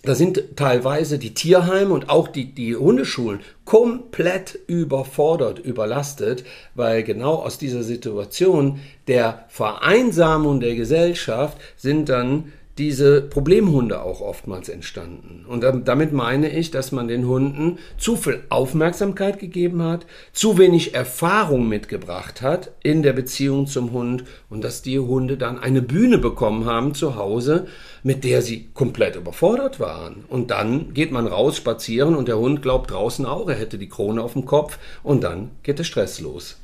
da 0.03 0.15
sind 0.15 0.55
teilweise 0.55 1.19
die 1.19 1.33
Tierheime 1.33 1.93
und 1.93 2.09
auch 2.09 2.27
die, 2.27 2.53
die 2.53 2.75
Hundeschulen 2.75 3.41
komplett 3.65 4.57
überfordert, 4.67 5.59
überlastet, 5.59 6.43
weil 6.73 7.03
genau 7.03 7.35
aus 7.35 7.59
dieser 7.59 7.83
Situation 7.83 8.79
der 9.07 9.45
Vereinsamung 9.49 10.59
der 10.59 10.75
Gesellschaft 10.75 11.57
sind 11.77 12.09
dann 12.09 12.51
diese 12.77 13.21
Problemhunde 13.21 14.01
auch 14.01 14.21
oftmals 14.21 14.69
entstanden. 14.69 15.45
Und 15.47 15.63
damit 15.85 16.13
meine 16.13 16.49
ich, 16.49 16.71
dass 16.71 16.91
man 16.91 17.07
den 17.07 17.27
Hunden 17.27 17.79
zu 17.97 18.15
viel 18.15 18.43
Aufmerksamkeit 18.49 19.39
gegeben 19.39 19.83
hat, 19.83 20.05
zu 20.31 20.57
wenig 20.57 20.93
Erfahrung 20.93 21.67
mitgebracht 21.67 22.41
hat 22.41 22.71
in 22.81 23.03
der 23.03 23.13
Beziehung 23.13 23.67
zum 23.67 23.91
Hund 23.91 24.23
und 24.49 24.63
dass 24.63 24.81
die 24.81 24.99
Hunde 24.99 25.37
dann 25.37 25.59
eine 25.59 25.81
Bühne 25.81 26.17
bekommen 26.17 26.65
haben 26.65 26.93
zu 26.93 27.15
Hause, 27.15 27.67
mit 28.03 28.23
der 28.23 28.41
sie 28.41 28.69
komplett 28.73 29.15
überfordert 29.15 29.79
waren. 29.79 30.23
Und 30.27 30.49
dann 30.49 30.93
geht 30.93 31.11
man 31.11 31.27
raus 31.27 31.57
spazieren 31.57 32.15
und 32.15 32.27
der 32.27 32.39
Hund 32.39 32.61
glaubt 32.61 32.91
draußen 32.91 33.25
auch, 33.25 33.49
er 33.49 33.55
hätte 33.55 33.77
die 33.77 33.89
Krone 33.89 34.21
auf 34.21 34.33
dem 34.33 34.45
Kopf 34.45 34.79
und 35.03 35.23
dann 35.23 35.51
geht 35.63 35.79
der 35.79 35.83
Stress 35.83 36.21
los. 36.21 36.60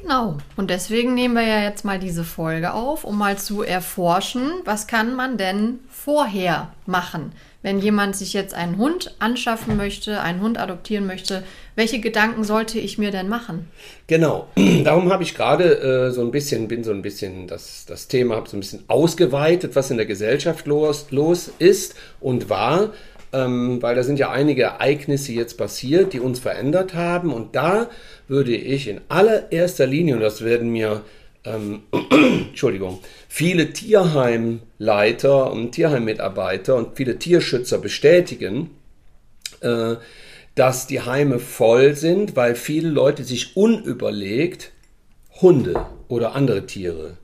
Genau. 0.00 0.36
Und 0.56 0.70
deswegen 0.70 1.14
nehmen 1.14 1.34
wir 1.34 1.46
ja 1.46 1.62
jetzt 1.62 1.84
mal 1.84 1.98
diese 1.98 2.24
Folge 2.24 2.74
auf, 2.74 3.04
um 3.04 3.18
mal 3.18 3.38
zu 3.38 3.62
erforschen, 3.62 4.50
was 4.64 4.86
kann 4.86 5.14
man 5.14 5.38
denn 5.38 5.80
vorher 5.88 6.72
machen, 6.86 7.32
wenn 7.62 7.80
jemand 7.80 8.14
sich 8.14 8.32
jetzt 8.32 8.54
einen 8.54 8.76
Hund 8.76 9.16
anschaffen 9.18 9.76
möchte, 9.76 10.20
einen 10.20 10.40
Hund 10.40 10.58
adoptieren 10.58 11.06
möchte. 11.06 11.42
Welche 11.74 11.98
Gedanken 11.98 12.44
sollte 12.44 12.78
ich 12.78 12.98
mir 12.98 13.10
denn 13.10 13.28
machen? 13.28 13.68
Genau. 14.06 14.48
Darum 14.84 15.10
habe 15.10 15.22
ich 15.22 15.34
gerade 15.34 15.80
äh, 15.80 16.10
so 16.12 16.20
ein 16.20 16.30
bisschen, 16.30 16.68
bin 16.68 16.84
so 16.84 16.92
ein 16.92 17.02
bisschen 17.02 17.48
das, 17.48 17.84
das 17.86 18.06
Thema, 18.06 18.36
habe 18.36 18.48
so 18.48 18.56
ein 18.56 18.60
bisschen 18.60 18.84
ausgeweitet, 18.88 19.74
was 19.74 19.90
in 19.90 19.96
der 19.96 20.06
Gesellschaft 20.06 20.66
los, 20.66 21.06
los 21.10 21.50
ist 21.58 21.96
und 22.20 22.48
war. 22.48 22.92
Ähm, 23.32 23.82
weil 23.82 23.94
da 23.94 24.02
sind 24.02 24.18
ja 24.18 24.30
einige 24.30 24.62
Ereignisse 24.62 25.32
jetzt 25.32 25.58
passiert, 25.58 26.12
die 26.12 26.20
uns 26.20 26.38
verändert 26.38 26.94
haben. 26.94 27.32
Und 27.32 27.54
da 27.56 27.88
würde 28.28 28.54
ich 28.54 28.88
in 28.88 29.00
allererster 29.08 29.86
Linie, 29.86 30.14
und 30.14 30.20
das 30.20 30.44
werden 30.44 30.70
mir 30.70 31.02
ähm, 31.44 31.82
Entschuldigung, 32.48 33.00
viele 33.28 33.72
Tierheimleiter 33.72 35.50
und 35.50 35.72
Tierheimmitarbeiter 35.72 36.76
und 36.76 36.96
viele 36.96 37.18
Tierschützer 37.18 37.78
bestätigen, 37.78 38.70
äh, 39.60 39.96
dass 40.54 40.86
die 40.86 41.02
Heime 41.02 41.38
voll 41.38 41.94
sind, 41.94 42.34
weil 42.34 42.54
viele 42.54 42.88
Leute 42.88 43.24
sich 43.24 43.56
unüberlegt 43.56 44.72
Hunde 45.40 45.86
oder 46.08 46.34
andere 46.34 46.66
Tiere 46.66 47.18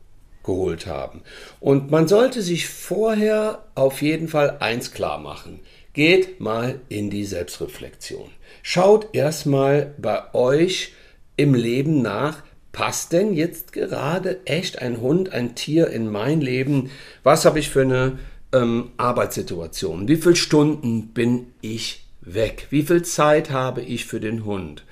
geholt 0.44 0.86
haben. 0.86 1.22
Und 1.60 1.90
man 1.90 2.08
sollte 2.08 2.42
sich 2.42 2.68
vorher 2.68 3.64
auf 3.74 4.02
jeden 4.02 4.28
Fall 4.28 4.58
eins 4.60 4.92
klar 4.92 5.18
machen. 5.18 5.60
Geht 5.92 6.40
mal 6.40 6.80
in 6.88 7.10
die 7.10 7.24
Selbstreflexion. 7.24 8.30
Schaut 8.62 9.14
erstmal 9.14 9.94
bei 9.98 10.32
euch 10.32 10.92
im 11.36 11.54
Leben 11.54 12.00
nach, 12.00 12.42
passt 12.72 13.12
denn 13.12 13.34
jetzt 13.34 13.72
gerade 13.72 14.40
echt 14.46 14.80
ein 14.80 15.00
Hund, 15.00 15.32
ein 15.32 15.54
Tier 15.54 15.88
in 15.88 16.10
mein 16.10 16.40
Leben? 16.40 16.90
Was 17.22 17.44
habe 17.44 17.58
ich 17.58 17.68
für 17.68 17.82
eine 17.82 18.18
ähm, 18.52 18.92
Arbeitssituation? 18.96 20.08
Wie 20.08 20.16
viele 20.16 20.36
Stunden 20.36 21.08
bin 21.08 21.52
ich 21.60 22.06
weg? 22.22 22.68
Wie 22.70 22.82
viel 22.82 23.02
Zeit 23.02 23.50
habe 23.50 23.82
ich 23.82 24.06
für 24.06 24.20
den 24.20 24.46
Hund? 24.46 24.84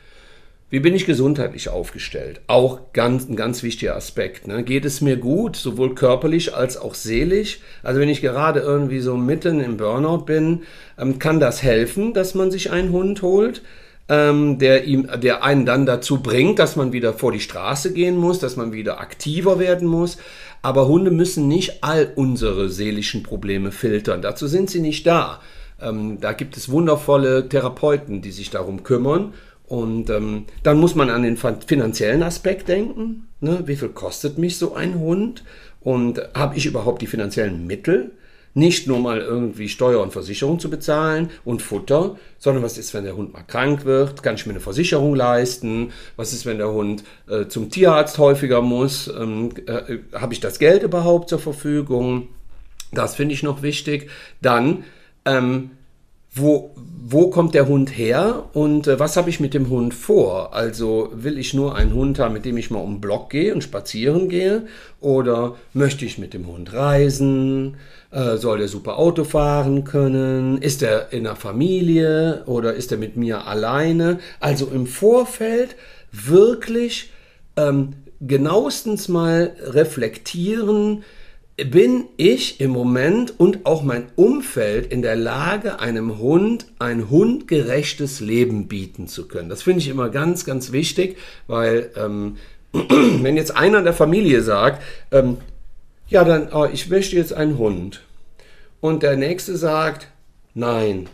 Wie 0.73 0.79
bin 0.79 0.95
ich 0.95 1.05
gesundheitlich 1.05 1.69
aufgestellt? 1.69 2.43
Auch 2.47 2.93
ganz, 2.93 3.29
ein 3.29 3.35
ganz 3.35 3.65
wichtiger 3.65 3.97
Aspekt. 3.97 4.47
Ne? 4.47 4.63
Geht 4.63 4.85
es 4.85 5.01
mir 5.01 5.17
gut, 5.17 5.57
sowohl 5.57 5.97
körperlich 5.97 6.55
als 6.55 6.77
auch 6.77 6.95
seelisch? 6.95 7.59
Also 7.83 7.99
wenn 8.01 8.09
ich 8.09 8.21
gerade 8.21 8.61
irgendwie 8.61 9.01
so 9.01 9.17
mitten 9.17 9.61
im 9.61 9.77
Burnout 9.77 10.27
bin, 10.27 10.63
ähm, 10.97 11.19
kann 11.19 11.41
das 11.41 11.65
helfen, 11.65 12.15
dass 12.15 12.37
man 12.37 12.53
sich 12.53 12.71
einen 12.71 12.93
Hund 12.93 13.21
holt, 13.23 13.63
ähm, 14.09 14.61
der, 14.61 14.85
ihm, 14.85 15.09
der 15.21 15.43
einen 15.43 15.67
dann 15.67 15.87
dazu 15.87 16.23
bringt, 16.23 16.61
dass 16.61 16.77
man 16.77 16.93
wieder 16.93 17.15
vor 17.15 17.33
die 17.33 17.41
Straße 17.41 17.93
gehen 17.93 18.17
muss, 18.17 18.39
dass 18.39 18.55
man 18.55 18.73
wieder 18.73 19.01
aktiver 19.01 19.59
werden 19.59 19.89
muss. 19.89 20.19
Aber 20.63 20.87
Hunde 20.87 21.11
müssen 21.11 21.49
nicht 21.49 21.83
all 21.83 22.13
unsere 22.15 22.69
seelischen 22.69 23.25
Probleme 23.25 23.73
filtern. 23.73 24.23
Dazu 24.23 24.47
sind 24.47 24.71
sie 24.71 24.81
nicht 24.81 25.05
da. 25.05 25.41
Ähm, 25.83 26.19
da 26.21 26.33
gibt 26.33 26.57
es 26.57 26.71
wundervolle 26.71 27.49
Therapeuten, 27.49 28.23
die 28.23 28.31
sich 28.31 28.51
darum 28.51 28.85
kümmern. 28.85 29.33
Und 29.71 30.11
ähm, 30.11 30.47
dann 30.65 30.79
muss 30.79 30.97
man 30.97 31.11
an 31.11 31.23
den 31.23 31.37
finanziellen 31.37 32.25
Aspekt 32.25 32.67
denken. 32.67 33.29
Ne? 33.39 33.63
Wie 33.67 33.77
viel 33.77 33.91
kostet 33.91 34.37
mich 34.37 34.59
so 34.59 34.75
ein 34.75 34.99
Hund? 34.99 35.45
Und 35.81 36.21
habe 36.35 36.57
ich 36.57 36.67
überhaupt 36.67 37.03
die 37.03 37.07
finanziellen 37.07 37.69
Mittel? 37.69 38.11
Nicht 38.53 38.89
nur 38.89 38.99
mal 38.99 39.21
irgendwie 39.21 39.69
Steuer 39.69 40.03
und 40.03 40.13
Versicherung 40.13 40.59
zu 40.59 40.71
bezahlen 40.71 41.31
und 41.45 41.63
Futter, 41.63 42.17
sondern 42.37 42.65
was 42.65 42.79
ist, 42.79 42.95
wenn 42.95 43.05
der 43.05 43.15
Hund 43.15 43.33
mal 43.33 43.45
krank 43.45 43.85
wird? 43.85 44.25
Kann 44.25 44.35
ich 44.35 44.45
mir 44.45 44.55
eine 44.55 44.61
Versicherung 44.61 45.15
leisten? 45.15 45.93
Was 46.17 46.33
ist, 46.33 46.47
wenn 46.47 46.59
der 46.59 46.73
Hund 46.73 47.05
äh, 47.29 47.47
zum 47.47 47.71
Tierarzt 47.71 48.19
häufiger 48.19 48.63
muss? 48.63 49.07
Ähm, 49.07 49.51
äh, 49.67 49.99
habe 50.15 50.33
ich 50.33 50.41
das 50.41 50.59
Geld 50.59 50.83
überhaupt 50.83 51.29
zur 51.29 51.39
Verfügung? 51.39 52.27
Das 52.91 53.15
finde 53.15 53.35
ich 53.35 53.45
noch 53.45 53.63
wichtig. 53.63 54.11
Dann 54.43 54.83
ähm, 55.25 55.71
wo, 56.33 56.75
wo 56.77 57.29
kommt 57.31 57.55
der 57.55 57.67
Hund 57.67 57.97
her 57.97 58.45
und 58.53 58.87
äh, 58.87 59.01
was 59.01 59.17
habe 59.17 59.31
ich 59.31 59.41
mit 59.41 59.53
dem 59.53 59.69
Hund 59.69 59.95
vor? 59.95 60.55
Also 60.55 61.11
will 61.13 61.39
ich 61.39 61.55
nur 61.55 61.75
einen 61.75 61.93
Hund 61.93 62.21
haben, 62.21 62.35
mit 62.35 62.45
dem 62.45 62.57
ich 62.57 62.71
mal 62.71 62.79
um 62.79 62.95
den 62.95 63.01
Block 63.01 63.31
gehe 63.31 63.53
und 63.53 63.65
spazieren 63.65 64.29
gehe? 64.29 64.67
Oder 65.01 65.57
möchte 65.73 66.05
ich 66.05 66.19
mit 66.19 66.33
dem 66.33 66.47
Hund 66.47 66.73
reisen? 66.73 67.77
Äh, 68.13 68.37
soll 68.37 68.59
der 68.59 68.69
super 68.69 68.97
Auto 68.97 69.25
fahren 69.25 69.83
können? 69.83 70.63
Ist 70.63 70.83
er 70.83 71.13
in 71.13 71.25
der 71.25 71.37
Familie 71.37 72.45
oder 72.47 72.75
ist 72.75 72.93
er 72.93 72.99
mit 72.99 73.17
mir 73.17 73.47
alleine? 73.49 74.21
Also 74.39 74.67
im 74.67 74.87
Vorfeld 74.87 75.75
wirklich 76.13 77.11
ähm, 77.57 77.95
genauestens 78.21 79.09
mal 79.09 79.53
reflektieren, 79.65 81.03
bin 81.65 82.05
ich 82.17 82.61
im 82.61 82.71
Moment 82.71 83.39
und 83.39 83.67
auch 83.67 83.83
mein 83.83 84.07
Umfeld 84.17 84.93
in 84.93 85.03
der 85.03 85.17
Lage, 85.17 85.81
einem 85.81 86.19
Hund 86.19 86.67
ein 86.79 87.11
hundgerechtes 87.11 88.21
Leben 88.21 88.69
bieten 88.69 89.09
zu 89.09 89.29
können. 89.29 89.49
Das 89.49 89.63
finde 89.63 89.81
ich 89.81 89.89
immer 89.89 90.09
ganz, 90.09 90.45
ganz 90.45 90.73
wichtig, 90.73 91.17
weil 91.47 91.91
ähm, 91.97 92.37
wenn 92.73 93.37
jetzt 93.37 93.57
einer 93.57 93.83
der 93.83 93.93
Familie 93.93 94.43
sagt, 94.43 94.83
ähm, 95.11 95.39
ja, 96.09 96.25
dann, 96.25 96.49
oh, 96.53 96.67
ich 96.73 96.89
möchte 96.89 97.17
jetzt 97.17 97.33
einen 97.33 97.59
Hund. 97.59 98.03
Und 98.81 99.03
der 99.03 99.17
nächste 99.17 99.57
sagt, 99.57 100.09
nein, 100.55 101.09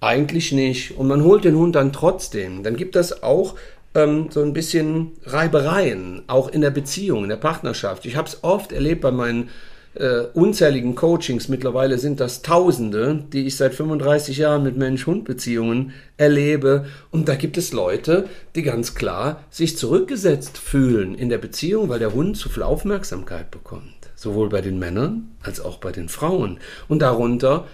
eigentlich 0.00 0.52
nicht. 0.52 0.96
Und 0.96 1.08
man 1.08 1.24
holt 1.24 1.44
den 1.44 1.56
Hund 1.56 1.74
dann 1.74 1.92
trotzdem. 1.92 2.62
Dann 2.62 2.76
gibt 2.76 2.96
das 2.96 3.22
auch 3.22 3.56
ähm, 3.94 4.28
so 4.30 4.42
ein 4.42 4.52
bisschen 4.52 5.12
Reibereien, 5.24 6.22
auch 6.26 6.48
in 6.48 6.60
der 6.60 6.70
Beziehung, 6.70 7.24
in 7.24 7.30
der 7.30 7.36
Partnerschaft. 7.36 8.06
Ich 8.06 8.16
habe 8.16 8.28
es 8.28 8.42
oft 8.42 8.72
erlebt 8.72 9.00
bei 9.00 9.10
meinen 9.10 9.48
äh, 9.94 10.20
unzähligen 10.34 10.94
Coachings, 10.94 11.48
mittlerweile 11.48 11.98
sind 11.98 12.20
das 12.20 12.42
Tausende, 12.42 13.24
die 13.32 13.46
ich 13.46 13.56
seit 13.56 13.74
35 13.74 14.38
Jahren 14.38 14.62
mit 14.62 14.76
Mensch-Hund-Beziehungen 14.76 15.92
erlebe. 16.16 16.86
Und 17.10 17.28
da 17.28 17.34
gibt 17.34 17.58
es 17.58 17.72
Leute, 17.72 18.28
die 18.54 18.62
ganz 18.62 18.94
klar 18.94 19.42
sich 19.50 19.76
zurückgesetzt 19.76 20.58
fühlen 20.58 21.16
in 21.16 21.28
der 21.28 21.38
Beziehung, 21.38 21.88
weil 21.88 21.98
der 21.98 22.14
Hund 22.14 22.36
zu 22.36 22.48
viel 22.48 22.62
Aufmerksamkeit 22.62 23.50
bekommt. 23.50 23.94
Sowohl 24.14 24.48
bei 24.48 24.60
den 24.60 24.78
Männern 24.78 25.32
als 25.42 25.60
auch 25.60 25.78
bei 25.78 25.90
den 25.90 26.08
Frauen. 26.08 26.60
Und 26.86 27.02
darunter 27.02 27.66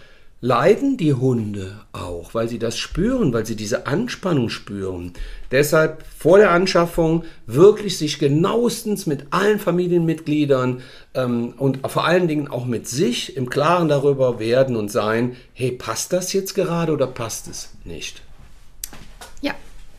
leiden 0.47 0.97
die 0.97 1.13
Hunde 1.13 1.81
auch, 1.93 2.33
weil 2.33 2.49
sie 2.49 2.61
das 2.61 2.79
spüren, 2.79 3.33
weil 3.33 3.45
sie 3.45 3.57
diese 3.57 3.89
Anspannung 3.89 4.49
spüren. 4.49 5.13
Deshalb 5.51 6.05
vor 6.17 6.39
der 6.39 6.53
Anschaffung 6.53 7.25
wirklich 7.47 7.99
sich 7.99 8.21
genauestens 8.21 9.07
mit 9.07 9.27
allen 9.31 9.59
Familienmitgliedern 9.59 10.83
ähm, 11.15 11.55
und 11.59 11.81
vor 11.91 12.05
allen 12.05 12.29
Dingen 12.29 12.47
auch 12.47 12.65
mit 12.65 12.87
sich 12.87 13.37
im 13.37 13.51
Klaren 13.51 13.89
darüber 13.89 14.39
werden 14.39 14.77
und 14.77 14.89
sein, 14.89 15.35
hey, 15.53 15.73
passt 15.73 16.13
das 16.13 16.33
jetzt 16.33 16.55
gerade 16.55 16.93
oder 16.93 17.09
passt 17.09 17.49
es 17.49 17.71
nicht? 17.85 18.23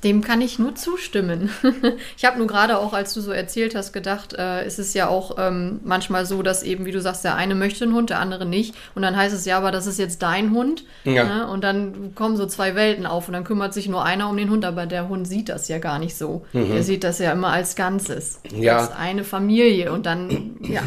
Dem 0.04 0.22
kann 0.22 0.42
ich 0.42 0.60
nur 0.60 0.76
zustimmen. 0.76 1.50
ich 2.18 2.26
habe 2.26 2.38
nur 2.38 2.48
gerade 2.48 2.78
auch, 2.78 2.94
als 2.94 3.14
du 3.14 3.22
so 3.22 3.32
erzählt 3.32 3.76
hast, 3.76 3.94
gedacht, 3.94 4.34
äh, 4.34 4.66
ist 4.66 4.80
es 4.80 4.94
ja 4.94 5.08
auch 5.08 5.38
ähm, 5.40 5.80
manchmal 5.84 6.26
so, 6.26 6.44
dass 6.44 6.64
eben, 6.64 6.86
wie 6.86 6.92
du 6.92 7.02
sagst, 7.02 7.24
der 7.24 7.36
eine 7.36 7.56
möchte 7.56 7.86
einen 7.86 7.94
Hund, 7.94 8.10
der 8.10 8.20
andere 8.20 8.46
nicht. 8.46 8.76
Und 8.96 9.02
dann 9.02 9.16
heißt 9.16 9.36
es 9.36 9.46
ja, 9.46 9.58
aber 9.58 9.72
das 9.72 9.88
ist 9.88 9.98
jetzt 9.98 10.22
dein 10.22 10.52
Hund. 10.52 10.84
Ja. 11.04 11.24
Ne? 11.24 11.48
Und 11.48 11.64
dann 11.64 12.14
kommen 12.16 12.38
so 12.38 12.46
zwei 12.46 12.76
Welten 12.76 13.06
auf 13.06 13.28
und 13.28 13.34
dann 13.34 13.44
kümmert 13.44 13.74
sich 13.74 13.90
nur 13.90 14.04
einer 14.04 14.30
um 14.30 14.38
den 14.38 14.50
Hund, 14.50 14.66
aber 14.66 14.86
der 14.86 15.10
Hund 15.10 15.28
sieht 15.28 15.50
das 15.50 15.68
ja 15.68 15.80
gar 15.80 16.00
nicht 16.00 16.16
so. 16.16 16.46
Mhm. 16.54 16.70
Der 16.74 16.84
sieht 16.84 17.04
das 17.04 17.20
ja 17.20 17.32
immer 17.32 17.50
als 17.50 17.76
Ganzes. 17.76 18.42
Ja. 18.56 18.80
Als 18.80 18.92
eine 18.96 19.24
Familie. 19.24 19.92
Und 19.92 20.06
dann, 20.06 20.58
ja. 20.62 20.82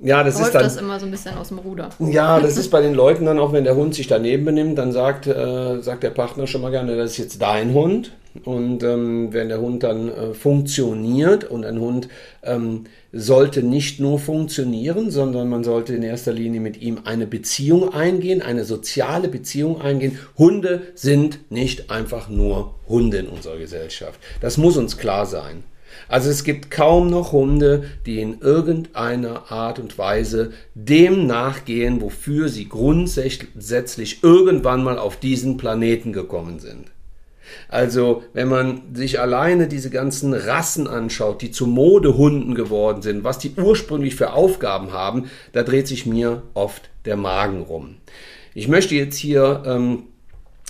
Ja, 0.00 0.22
das 0.22 0.38
ist 0.38 0.52
dann. 0.52 0.62
das 0.62 0.76
immer 0.76 1.00
so 1.00 1.06
ein 1.06 1.10
bisschen 1.10 1.36
aus 1.36 1.48
dem 1.48 1.58
Ruder. 1.58 1.90
Ja, 1.98 2.38
das 2.40 2.56
ist 2.56 2.70
bei 2.70 2.80
den 2.80 2.94
Leuten 2.94 3.24
dann 3.24 3.38
auch, 3.38 3.52
wenn 3.52 3.64
der 3.64 3.74
Hund 3.74 3.94
sich 3.94 4.06
daneben 4.06 4.44
benimmt, 4.44 4.78
dann 4.78 4.92
sagt, 4.92 5.26
äh, 5.26 5.80
sagt 5.80 6.02
der 6.02 6.10
Partner 6.10 6.46
schon 6.46 6.62
mal 6.62 6.70
gerne, 6.70 6.96
das 6.96 7.12
ist 7.12 7.18
jetzt 7.18 7.42
dein 7.42 7.74
Hund. 7.74 8.12
Und 8.44 8.82
ähm, 8.82 9.32
wenn 9.32 9.48
der 9.48 9.60
Hund 9.60 9.82
dann 9.82 10.08
äh, 10.08 10.34
funktioniert 10.34 11.44
und 11.44 11.64
ein 11.64 11.80
Hund 11.80 12.08
ähm, 12.42 12.84
sollte 13.12 13.62
nicht 13.62 14.00
nur 14.00 14.18
funktionieren, 14.18 15.10
sondern 15.10 15.48
man 15.48 15.64
sollte 15.64 15.94
in 15.94 16.02
erster 16.02 16.32
Linie 16.32 16.60
mit 16.60 16.80
ihm 16.80 17.00
eine 17.04 17.26
Beziehung 17.26 17.92
eingehen, 17.92 18.42
eine 18.42 18.64
soziale 18.64 19.28
Beziehung 19.28 19.80
eingehen. 19.80 20.18
Hunde 20.36 20.82
sind 20.94 21.50
nicht 21.50 21.90
einfach 21.90 22.28
nur 22.28 22.74
Hunde 22.88 23.18
in 23.18 23.26
unserer 23.26 23.58
Gesellschaft. 23.58 24.20
Das 24.40 24.58
muss 24.58 24.76
uns 24.76 24.98
klar 24.98 25.26
sein. 25.26 25.64
Also 26.06 26.30
es 26.30 26.44
gibt 26.44 26.70
kaum 26.70 27.10
noch 27.10 27.32
Hunde, 27.32 27.84
die 28.06 28.20
in 28.20 28.40
irgendeiner 28.40 29.50
Art 29.50 29.78
und 29.78 29.98
Weise 29.98 30.52
dem 30.74 31.26
nachgehen, 31.26 32.00
wofür 32.00 32.48
sie 32.48 32.68
grundsätzlich 32.68 34.22
irgendwann 34.22 34.84
mal 34.84 34.98
auf 34.98 35.16
diesen 35.16 35.56
Planeten 35.56 36.12
gekommen 36.12 36.60
sind. 36.60 36.90
Also, 37.68 38.22
wenn 38.32 38.48
man 38.48 38.94
sich 38.94 39.20
alleine 39.20 39.68
diese 39.68 39.90
ganzen 39.90 40.34
Rassen 40.34 40.86
anschaut, 40.86 41.42
die 41.42 41.50
zu 41.50 41.66
Modehunden 41.66 42.54
geworden 42.54 43.02
sind, 43.02 43.24
was 43.24 43.38
die 43.38 43.52
ursprünglich 43.56 44.14
für 44.14 44.32
Aufgaben 44.32 44.92
haben, 44.92 45.30
da 45.52 45.62
dreht 45.62 45.88
sich 45.88 46.06
mir 46.06 46.42
oft 46.54 46.90
der 47.04 47.16
Magen 47.16 47.62
rum. 47.62 47.96
Ich 48.54 48.68
möchte 48.68 48.94
jetzt 48.94 49.16
hier 49.16 49.62
ähm, 49.66 50.04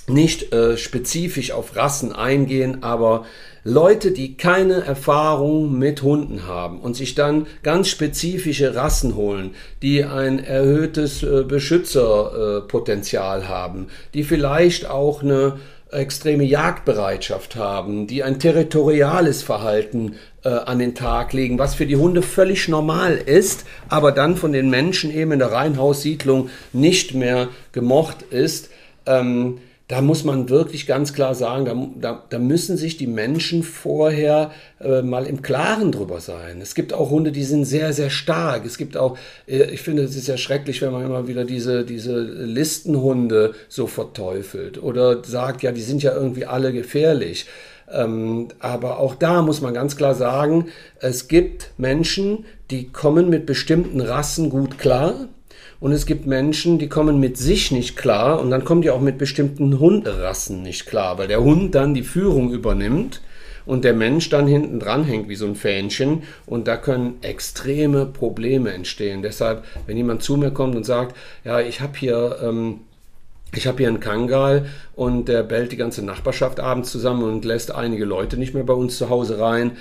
nicht 0.09 0.53
äh, 0.53 0.77
spezifisch 0.77 1.53
auf 1.53 1.77
Rassen 1.77 2.13
eingehen, 2.13 2.83
aber 2.83 3.25
Leute, 3.65 4.13
die 4.13 4.37
keine 4.37 4.85
Erfahrung 4.85 5.79
mit 5.79 6.03
Hunden 6.03 6.47
haben 6.47 6.81
und 6.81 6.97
sich 6.97 7.15
dann 7.15 7.47
ganz 7.63 7.89
spezifische 7.89 8.75
Rassen 8.75 9.15
holen, 9.15 9.51
die 9.83 10.05
ein 10.05 10.39
erhöhtes 10.43 11.23
äh, 11.23 11.45
Beschützerpotenzial 11.45 13.43
äh, 13.43 13.45
haben, 13.45 13.89
die 14.15 14.25
vielleicht 14.25 14.89
auch 14.89 15.23
eine 15.23 15.59
extreme 15.91 16.45
Jagdbereitschaft 16.45 17.57
haben, 17.57 18.07
die 18.07 18.23
ein 18.23 18.39
territoriales 18.39 19.43
Verhalten 19.43 20.17
äh, 20.45 20.51
an 20.51 20.79
den 20.79 20.95
Tag 20.95 21.33
legen, 21.33 21.59
was 21.59 21.75
für 21.75 21.87
die 21.87 21.97
Hunde 21.97 22.23
völlig 22.23 22.69
normal 22.69 23.17
ist, 23.17 23.65
aber 23.89 24.13
dann 24.13 24.37
von 24.37 24.53
den 24.53 24.71
Menschen 24.71 25.15
eben 25.15 25.33
in 25.33 25.39
der 25.39 25.53
Reihenhaussiedlung 25.53 26.51
nicht 26.73 27.15
mehr 27.15 27.49
gemocht 27.73 28.23
ist, 28.23 28.71
ähm, 29.07 29.59
da 29.89 30.03
muss 30.03 30.23
man 30.23 30.51
wirklich 30.51 30.87
ganz 30.87 31.15
klar 31.15 31.35
sagen, 31.35 31.65
da, 31.65 32.11
da, 32.13 32.25
da 32.29 32.39
müssen 32.39 32.77
sich 32.77 32.99
die 32.99 33.07
Menschen 33.07 33.63
vorher 33.63 34.51
äh, 34.81 35.01
mal 35.01 35.27
im 35.27 35.41
Klaren 35.41 35.93
drüber 35.93 36.21
sein. 36.21 36.61
Es 36.61 36.75
gibt 36.75 36.93
auch 36.93 37.09
Hunde, 37.09 37.33
die 37.33 37.45
sind 37.45 37.65
sehr, 37.65 37.95
sehr 37.95 38.11
stark. 38.11 38.67
Es 38.67 38.77
gibt 38.77 38.99
auch, 38.99 39.17
äh, 39.47 39.65
ich 39.71 39.81
finde, 39.81 40.03
es 40.03 40.15
ist 40.15 40.29
ja 40.29 40.37
schrecklich, 40.37 40.83
wenn 40.83 40.93
man 40.93 41.07
immer 41.07 41.27
wieder 41.27 41.47
diese, 41.47 41.87
diese 41.87 42.21
Listenhunde 42.21 43.55
so 43.71 43.87
verteufelt 43.87 44.83
oder 44.83 45.25
sagt, 45.25 45.63
ja, 45.63 45.73
die 45.73 45.81
sind 45.81 46.03
ja 46.03 46.15
irgendwie 46.15 46.45
alle 46.45 46.75
gefährlich. 46.75 47.47
Ähm, 47.91 48.49
aber 48.59 48.99
auch 48.99 49.15
da 49.15 49.41
muss 49.41 49.63
man 49.63 49.73
ganz 49.73 49.97
klar 49.97 50.15
sagen, 50.15 50.67
es 51.01 51.29
gibt 51.29 51.71
Menschen, 51.79 52.45
die 52.71 52.91
kommen 52.91 53.31
mit 53.31 53.47
bestimmten 53.47 54.03
Rassen 54.03 54.51
gut 54.51 54.79
klar 54.79 55.29
und 55.81 55.93
es 55.93 56.07
gibt 56.07 56.27
Menschen, 56.27 56.79
die 56.79 56.89
kommen 56.89 57.21
mit 57.21 57.37
sich 57.37 57.71
nicht 57.71 57.97
klar 57.97 58.41
und 58.41 58.51
dann 58.51 58.65
kommen 58.65 58.83
die 58.83 58.91
auch 58.91 59.01
mit 59.01 59.19
bestimmten 59.19 59.79
Hunderassen 59.79 60.63
nicht 60.63 60.87
klar, 60.87 61.19
weil 61.19 61.29
der 61.29 61.43
Hund 61.43 61.75
dann 61.75 61.95
die 61.95 62.03
Führung 62.03 62.53
übernimmt 62.53 63.21
und 63.65 63.85
der 63.85 63.95
Mensch 63.95 64.29
dann 64.31 64.47
hinten 64.47 64.81
dran 64.81 65.05
hängt 65.05 65.29
wie 65.29 65.37
so 65.37 65.47
ein 65.47 65.55
Fähnchen 65.55 66.23
und 66.47 66.67
da 66.67 66.77
können 66.77 67.19
extreme 67.23 68.07
Probleme 68.07 68.73
entstehen. 68.73 69.23
Deshalb, 69.23 69.65
wenn 69.87 69.97
jemand 69.97 70.23
zu 70.23 70.37
mir 70.37 70.51
kommt 70.51 70.75
und 70.75 70.85
sagt, 70.85 71.17
ja, 71.45 71.61
ich 71.61 71.81
habe 71.81 71.97
hier... 71.99 72.39
Ähm, 72.43 72.81
ich 73.55 73.67
habe 73.67 73.79
hier 73.79 73.89
einen 73.89 74.01
Kangal 74.01 74.67
und 74.95 75.27
der 75.27 75.43
bellt 75.43 75.73
die 75.73 75.79
ganze 75.79 76.05
Nachbarschaft 76.05 76.61
abends 76.61 76.91
zusammen 76.91 77.23
und 77.25 77.47
lässt 77.47 77.75
einige 77.75 78.05
Leute 78.05 78.37
nicht 78.37 78.53
mehr 78.53 78.65
bei 78.65 78.75
uns 78.75 78.99
zu 78.99 79.09
Hause 79.09 79.41
rein. 79.41 79.79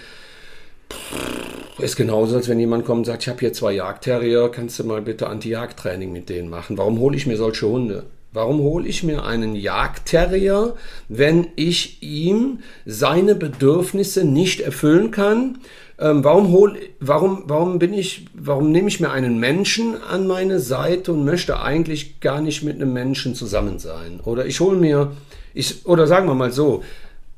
Ist 1.79 1.95
genauso, 1.95 2.35
als 2.35 2.49
wenn 2.49 2.59
jemand 2.59 2.85
kommt 2.85 2.99
und 2.99 3.05
sagt, 3.05 3.23
ich 3.23 3.29
habe 3.29 3.39
hier 3.39 3.53
zwei 3.53 3.73
Jagdterrier, 3.73 4.49
kannst 4.49 4.79
du 4.79 4.83
mal 4.83 5.01
bitte 5.01 5.27
Anti-Jagd-Training 5.27 6.11
mit 6.11 6.27
denen 6.29 6.49
machen? 6.49 6.77
Warum 6.77 6.99
hole 6.99 7.15
ich 7.15 7.27
mir 7.27 7.37
solche 7.37 7.67
Hunde? 7.67 8.05
Warum 8.33 8.59
hole 8.59 8.87
ich 8.87 9.03
mir 9.03 9.23
einen 9.25 9.55
Jagdterrier, 9.55 10.75
wenn 11.07 11.47
ich 11.55 12.01
ihm 12.01 12.59
seine 12.85 13.35
Bedürfnisse 13.35 14.23
nicht 14.23 14.59
erfüllen 14.59 15.11
kann? 15.11 15.59
Ähm, 15.99 16.23
warum, 16.23 16.51
hol, 16.51 16.77
warum, 16.99 17.43
warum 17.45 17.79
bin 17.79 17.93
ich, 17.93 18.27
warum 18.33 18.71
nehme 18.71 18.89
ich 18.89 18.99
mir 18.99 19.11
einen 19.11 19.39
Menschen 19.39 20.01
an 20.01 20.27
meine 20.27 20.59
Seite 20.59 21.13
und 21.13 21.25
möchte 21.25 21.61
eigentlich 21.61 22.19
gar 22.19 22.41
nicht 22.41 22.63
mit 22.63 22.75
einem 22.75 22.93
Menschen 22.93 23.33
zusammen 23.33 23.79
sein? 23.79 24.19
Oder 24.23 24.45
ich 24.45 24.59
hole 24.59 24.77
mir, 24.77 25.13
ich, 25.53 25.85
oder 25.85 26.05
sagen 26.05 26.27
wir 26.27 26.35
mal 26.35 26.51
so, 26.51 26.83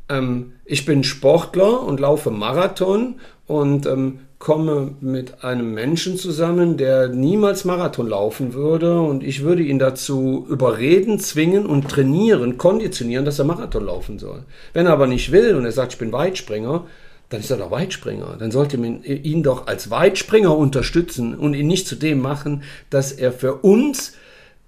ähm, 0.10 0.54
ich 0.66 0.86
bin 0.86 1.04
Sportler 1.04 1.84
und 1.84 2.00
laufe 2.00 2.32
Marathon 2.32 3.16
und 3.48 3.86
ähm, 3.86 4.20
komme 4.40 4.96
mit 5.02 5.44
einem 5.44 5.74
Menschen 5.74 6.18
zusammen, 6.18 6.78
der 6.78 7.10
niemals 7.10 7.66
Marathon 7.66 8.08
laufen 8.08 8.54
würde 8.54 9.02
und 9.02 9.22
ich 9.22 9.44
würde 9.44 9.64
ihn 9.64 9.80
dazu 9.80 10.48
überreden, 10.50 11.20
zwingen 11.20 11.66
und 11.66 11.90
trainieren, 11.90 12.58
konditionieren, 12.58 13.26
dass 13.26 13.40
er 13.40 13.46
Marathon 13.46 13.86
laufen 13.86 14.18
soll. 14.18 14.44
Wenn 14.74 14.86
er 14.86 14.94
aber 14.94 15.08
nicht 15.08 15.32
will 15.32 15.56
und 15.56 15.66
er 15.66 15.74
sagt, 15.74 15.94
ich 15.94 16.00
bin 16.00 16.14
Weitspringer, 16.14 16.86
dann 17.28 17.42
ist 17.42 17.52
er 17.52 17.58
doch 17.58 17.70
Weitspringer. 17.70 18.38
Dann 18.40 18.52
sollte 18.52 18.78
man 18.78 19.04
ihn 19.04 19.44
doch 19.44 19.68
als 19.68 19.92
Weitspringer 19.92 20.58
unterstützen 20.58 21.36
und 21.36 21.54
ihn 21.54 21.68
nicht 21.68 21.88
zu 21.88 21.96
dem 21.96 22.22
machen, 22.22 22.64
dass 22.90 23.12
er 23.12 23.32
für 23.32 23.56
uns 23.56 24.14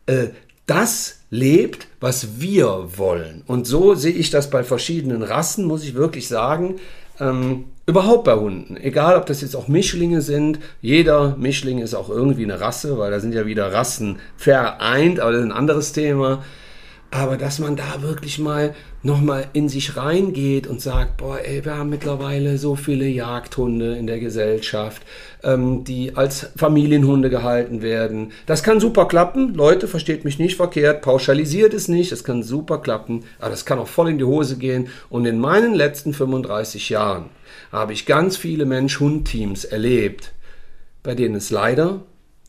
äh, 0.06 0.28
das 0.68 1.21
lebt, 1.32 1.88
was 2.00 2.40
wir 2.40 2.90
wollen. 2.98 3.42
Und 3.48 3.66
so 3.66 3.96
sehe 3.96 4.12
ich 4.12 4.30
das 4.30 4.52
bei 4.52 4.64
verschiedenen 4.64 5.24
Rassen, 5.24 5.66
muss 5.66 5.84
ich 5.84 5.96
wirklich 5.96 6.28
sagen. 6.28 6.76
Ähm, 7.20 7.66
überhaupt 7.88 8.26
bei 8.26 8.36
Hunden. 8.36 8.78
Egal, 8.78 9.18
ob 9.18 9.26
das 9.26 9.42
jetzt 9.42 9.56
auch 9.56 9.68
Mischlinge 9.68 10.22
sind. 10.22 10.60
Jeder 10.82 11.36
Mischling 11.38 11.80
ist 11.80 11.96
auch 11.96 12.10
irgendwie 12.10 12.44
eine 12.44 12.60
Rasse, 12.60 13.00
weil 13.00 13.12
da 13.12 13.20
sind 13.20 13.34
ja 13.34 13.46
wieder 13.46 13.74
Rassen 13.74 14.20
vereint, 14.38 15.20
aber 15.20 15.32
das 15.32 15.42
ist 15.42 15.48
ein 15.48 15.52
anderes 15.52 15.94
Thema. 15.94 16.44
Aber 17.14 17.36
dass 17.36 17.60
man 17.60 17.76
da 17.76 18.02
wirklich 18.02 18.40
mal 18.40 18.74
nochmal 19.04 19.48
in 19.52 19.68
sich 19.68 19.98
reingeht 19.98 20.66
und 20.66 20.80
sagt, 20.80 21.18
boah, 21.18 21.40
ey, 21.44 21.66
wir 21.66 21.76
haben 21.76 21.90
mittlerweile 21.90 22.58
so 22.58 22.78
viele 22.78 23.06
Jagdhunde 23.06 23.98
in 23.98 24.08
der 24.08 24.22
Gesellschaft, 24.22 25.02
ähm, 25.44 25.84
die 25.84 26.16
als 26.16 26.52
Familienhunde 26.56 27.30
gehalten 27.30 27.82
werden. 27.82 28.32
Das 28.46 28.64
kann 28.64 28.80
super 28.80 29.10
klappen. 29.10 29.54
Leute, 29.54 29.90
versteht 29.90 30.24
mich 30.24 30.40
nicht 30.40 30.56
verkehrt, 30.56 31.02
pauschalisiert 31.02 31.74
es 31.74 31.90
nicht, 31.90 32.14
das 32.14 32.24
kann 32.24 32.44
super 32.44 32.78
klappen, 32.78 33.26
aber 33.40 33.50
das 33.50 33.66
kann 33.66 33.80
auch 33.80 33.90
voll 33.90 34.10
in 34.10 34.18
die 34.18 34.24
Hose 34.24 34.58
gehen. 34.58 34.88
Und 35.10 35.26
in 35.26 35.38
meinen 35.38 35.74
letzten 35.74 36.14
35 36.14 36.90
Jahren 36.90 37.26
habe 37.74 37.92
ich 37.92 38.06
ganz 38.06 38.38
viele 38.38 38.66
Mensch-Hund-Teams 38.66 39.66
erlebt, 39.66 40.32
bei 41.04 41.14
denen 41.14 41.36
es 41.36 41.50
leider 41.50 42.04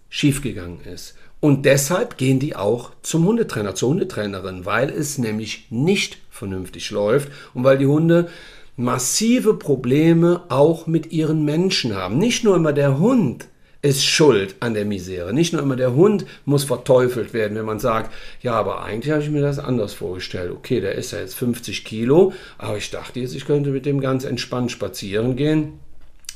schiefgegangen 0.08 0.82
ist. 0.84 1.16
Und 1.42 1.66
deshalb 1.66 2.18
gehen 2.18 2.38
die 2.38 2.54
auch 2.54 2.92
zum 3.02 3.26
Hundetrainer, 3.26 3.74
zur 3.74 3.88
Hundetrainerin, 3.88 4.64
weil 4.64 4.90
es 4.90 5.18
nämlich 5.18 5.66
nicht 5.70 6.18
vernünftig 6.30 6.92
läuft 6.92 7.32
und 7.52 7.64
weil 7.64 7.78
die 7.78 7.88
Hunde 7.88 8.28
massive 8.76 9.54
Probleme 9.54 10.42
auch 10.50 10.86
mit 10.86 11.10
ihren 11.10 11.44
Menschen 11.44 11.96
haben. 11.96 12.18
Nicht 12.18 12.44
nur 12.44 12.54
immer 12.54 12.72
der 12.72 13.00
Hund 13.00 13.48
ist 13.82 14.04
schuld 14.04 14.54
an 14.60 14.74
der 14.74 14.84
Misere. 14.84 15.34
Nicht 15.34 15.52
nur 15.52 15.60
immer 15.60 15.74
der 15.74 15.94
Hund 15.94 16.26
muss 16.44 16.62
verteufelt 16.62 17.34
werden, 17.34 17.58
wenn 17.58 17.64
man 17.64 17.80
sagt, 17.80 18.12
ja, 18.40 18.52
aber 18.52 18.84
eigentlich 18.84 19.10
habe 19.10 19.24
ich 19.24 19.30
mir 19.30 19.42
das 19.42 19.58
anders 19.58 19.94
vorgestellt. 19.94 20.52
Okay, 20.52 20.80
der 20.80 20.94
ist 20.94 21.10
ja 21.10 21.18
jetzt 21.18 21.34
50 21.34 21.84
Kilo, 21.84 22.32
aber 22.56 22.76
ich 22.76 22.92
dachte 22.92 23.18
jetzt, 23.18 23.34
ich 23.34 23.46
könnte 23.46 23.70
mit 23.70 23.84
dem 23.84 24.00
ganz 24.00 24.22
entspannt 24.22 24.70
spazieren 24.70 25.34
gehen, 25.34 25.80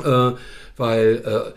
äh, 0.02 0.32
weil 0.76 1.22
äh, 1.24 1.52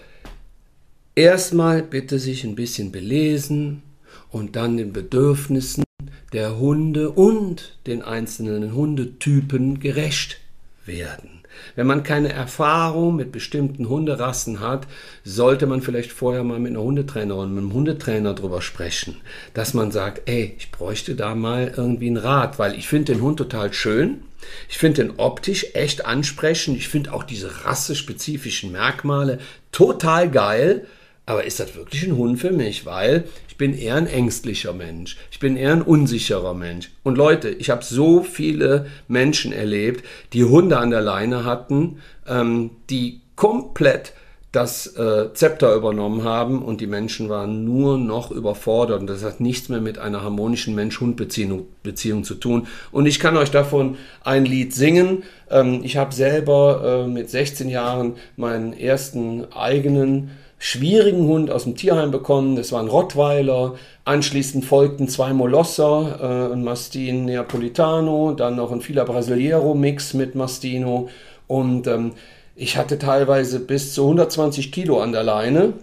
Erstmal 1.20 1.84
bitte 1.84 2.18
sich 2.18 2.46
ein 2.46 2.56
bisschen 2.56 2.94
belesen 2.94 3.84
und 4.30 4.56
dann 4.56 4.78
den 4.78 4.94
Bedürfnissen 4.94 5.84
der 6.32 6.58
Hunde 6.58 7.10
und 7.10 7.78
den 7.88 8.02
einzelnen 8.02 8.74
Hundetypen 8.74 9.82
gerecht 9.82 10.40
werden. 10.86 11.42
Wenn 11.76 11.88
man 11.88 12.04
keine 12.04 12.32
Erfahrung 12.32 13.18
mit 13.18 13.34
bestimmten 13.34 13.90
Hunderassen 13.90 14.62
hat, 14.62 14.88
sollte 15.26 15.68
man 15.68 15.82
vielleicht 15.82 16.14
vorher 16.14 16.46
mal 16.46 16.58
mit 16.58 16.72
einer 16.72 16.84
Hundetrainerin, 16.84 17.54
mit 17.54 17.64
einem 17.64 17.74
Hundetrainer 17.74 18.34
drüber 18.34 18.62
sprechen, 18.62 19.18
dass 19.54 19.74
man 19.74 19.92
sagt, 19.92 20.30
ey, 20.30 20.56
ich 20.58 20.72
bräuchte 20.72 21.16
da 21.16 21.36
mal 21.36 21.74
irgendwie 21.76 22.08
einen 22.08 22.16
Rat, 22.16 22.60
weil 22.60 22.76
ich 22.76 22.88
finde 22.88 23.12
den 23.12 23.22
Hund 23.22 23.36
total 23.36 23.74
schön. 23.74 24.22
Ich 24.70 24.78
finde 24.78 25.04
den 25.04 25.20
optisch 25.20 25.66
echt 25.74 26.06
ansprechend. 26.06 26.78
Ich 26.78 26.88
finde 26.88 27.12
auch 27.12 27.24
diese 27.24 27.66
rassespezifischen 27.66 28.72
Merkmale 28.72 29.40
total 29.74 30.32
geil. 30.32 30.88
Aber 31.30 31.44
ist 31.44 31.60
das 31.60 31.76
wirklich 31.76 32.08
ein 32.08 32.18
Hund 32.18 32.40
für 32.40 32.50
mich? 32.50 32.88
Weil 32.88 33.26
ich 33.48 33.56
bin 33.56 33.78
eher 33.78 33.94
ein 33.94 34.08
ängstlicher 34.08 34.74
Mensch. 34.74 35.16
Ich 35.30 35.38
bin 35.38 35.58
eher 35.58 35.74
ein 35.74 35.84
unsicherer 35.84 36.56
Mensch. 36.56 36.90
Und 37.04 37.20
Leute, 37.20 37.50
ich 37.50 37.70
habe 37.70 37.86
so 37.86 38.24
viele 38.24 38.88
Menschen 39.08 39.54
erlebt, 39.54 40.04
die 40.34 40.44
Hunde 40.44 40.80
an 40.80 40.90
der 40.90 41.02
Leine 41.02 41.46
hatten, 41.46 42.00
ähm, 42.28 42.72
die 42.90 43.22
komplett 43.36 44.14
das 44.52 44.88
äh, 44.98 45.32
Zepter 45.36 45.76
übernommen 45.76 46.24
haben 46.24 46.64
und 46.64 46.82
die 46.82 46.88
Menschen 46.88 47.30
waren 47.30 47.64
nur 47.64 48.00
noch 48.00 48.32
überfordert 48.32 49.00
und 49.02 49.06
das 49.06 49.24
hat 49.24 49.40
nichts 49.40 49.70
mehr 49.70 49.82
mit 49.82 50.00
einer 50.00 50.24
harmonischen 50.24 50.74
Mensch-Hund-Beziehung 50.74 51.68
Beziehung 51.84 52.24
zu 52.24 52.34
tun. 52.34 52.66
Und 52.92 53.06
ich 53.06 53.20
kann 53.20 53.38
euch 53.38 53.52
davon 53.52 53.98
ein 54.24 54.46
Lied 54.46 54.74
singen. 54.74 55.22
Ähm, 55.52 55.82
ich 55.84 55.96
habe 55.98 56.12
selber 56.12 57.04
äh, 57.06 57.08
mit 57.08 57.30
16 57.30 57.70
Jahren 57.70 58.16
meinen 58.36 58.74
ersten 58.74 59.46
eigenen 59.54 60.32
schwierigen 60.60 61.26
Hund 61.26 61.50
aus 61.50 61.64
dem 61.64 61.76
Tierheim 61.76 62.12
bekommen. 62.12 62.56
Das 62.56 62.72
war 62.72 62.82
ein 62.82 62.90
Rottweiler. 62.90 63.76
Anschließend 64.04 64.66
folgten 64.66 65.08
zwei 65.08 65.34
Molosser, 65.34 66.50
äh, 66.50 66.54
ein 66.54 66.64
Mastin 66.64 67.26
Neapolitano, 67.26 68.34
dann 68.34 68.58
noch 68.58 68.72
ein 68.72 68.82
Fila 68.82 69.06
Brasileiro 69.06 69.74
Mix 69.74 70.14
mit 70.14 70.36
Mastino. 70.36 71.10
Und 71.48 71.88
ähm, 71.88 72.12
ich 72.56 72.78
hatte 72.78 73.00
teilweise 73.00 73.62
bis 73.62 73.94
zu 73.94 74.04
120 74.04 74.72
Kilo 74.72 75.00
an 75.00 75.14
der 75.14 75.24
Leine. 75.24 75.74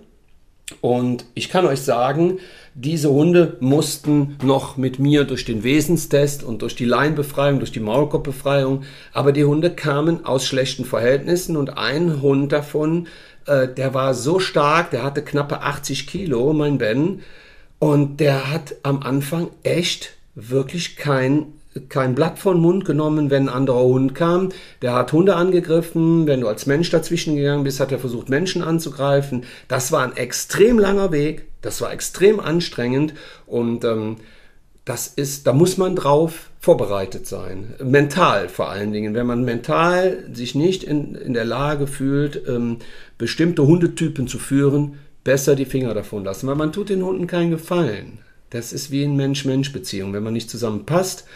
Und 0.80 1.24
ich 1.34 1.48
kann 1.48 1.64
euch 1.64 1.80
sagen, 1.80 2.38
diese 2.74 3.10
Hunde 3.10 3.56
mussten 3.60 4.36
noch 4.42 4.76
mit 4.76 4.98
mir 4.98 5.24
durch 5.24 5.44
den 5.44 5.62
Wesenstest 5.62 6.42
und 6.42 6.62
durch 6.62 6.74
die 6.74 6.84
Leinbefreiung, 6.84 7.60
durch 7.60 7.70
die 7.72 7.80
Maulkorbefreiung, 7.80 8.82
aber 9.12 9.32
die 9.32 9.44
Hunde 9.44 9.70
kamen 9.70 10.26
aus 10.26 10.44
schlechten 10.44 10.84
Verhältnissen 10.84 11.56
und 11.56 11.78
ein 11.78 12.20
Hund 12.20 12.52
davon 12.52 13.06
äh, 13.46 13.68
der 13.68 13.94
war 13.94 14.14
so 14.14 14.38
stark, 14.38 14.90
der 14.90 15.02
hatte 15.02 15.22
knappe 15.22 15.62
80 15.62 16.06
Kilo, 16.06 16.52
mein 16.52 16.78
Ben. 16.78 17.22
Und 17.78 18.20
der 18.20 18.50
hat 18.50 18.76
am 18.82 19.02
Anfang 19.02 19.50
echt 19.62 20.14
wirklich 20.34 20.96
kein, 20.96 21.46
kein 21.88 22.14
Blatt 22.14 22.38
von 22.38 22.58
Mund 22.60 22.84
genommen, 22.84 23.30
wenn 23.30 23.48
ein 23.48 23.54
anderer 23.54 23.82
Hund 23.82 24.14
kam. 24.14 24.50
Der 24.82 24.94
hat 24.94 25.12
Hunde 25.12 25.36
angegriffen. 25.36 26.26
Wenn 26.26 26.40
du 26.40 26.48
als 26.48 26.66
Mensch 26.66 26.90
dazwischen 26.90 27.36
gegangen 27.36 27.64
bist, 27.64 27.80
hat 27.80 27.92
er 27.92 27.98
versucht, 27.98 28.28
Menschen 28.28 28.62
anzugreifen. 28.62 29.44
Das 29.68 29.92
war 29.92 30.02
ein 30.02 30.16
extrem 30.16 30.78
langer 30.78 31.12
Weg. 31.12 31.46
Das 31.60 31.80
war 31.80 31.92
extrem 31.92 32.40
anstrengend. 32.40 33.14
Und 33.46 33.84
ähm, 33.84 34.16
das 34.86 35.08
ist, 35.08 35.48
da 35.48 35.52
muss 35.52 35.78
man 35.78 35.96
drauf 35.96 36.50
vorbereitet 36.60 37.26
sein. 37.26 37.74
Mental 37.82 38.48
vor 38.48 38.70
allen 38.70 38.92
Dingen. 38.92 39.14
Wenn 39.14 39.26
man 39.26 39.44
mental 39.44 40.24
sich 40.32 40.54
nicht 40.54 40.84
in, 40.84 41.16
in 41.16 41.34
der 41.34 41.44
Lage 41.44 41.88
fühlt, 41.88 42.48
ähm, 42.48 42.78
bestimmte 43.18 43.66
Hundetypen 43.66 44.28
zu 44.28 44.38
führen, 44.38 45.00
besser 45.24 45.56
die 45.56 45.64
Finger 45.64 45.92
davon 45.92 46.24
lassen, 46.24 46.46
weil 46.46 46.54
man 46.54 46.72
tut 46.72 46.88
den 46.88 47.04
Hunden 47.04 47.26
keinen 47.26 47.50
Gefallen. 47.50 48.18
Das 48.50 48.72
ist 48.72 48.92
wie 48.92 49.02
in 49.02 49.16
Mensch-Mensch-Beziehung. 49.16 50.12
Wenn 50.12 50.22
man 50.22 50.32
nicht 50.32 50.48
zusammenpasst, 50.48 51.26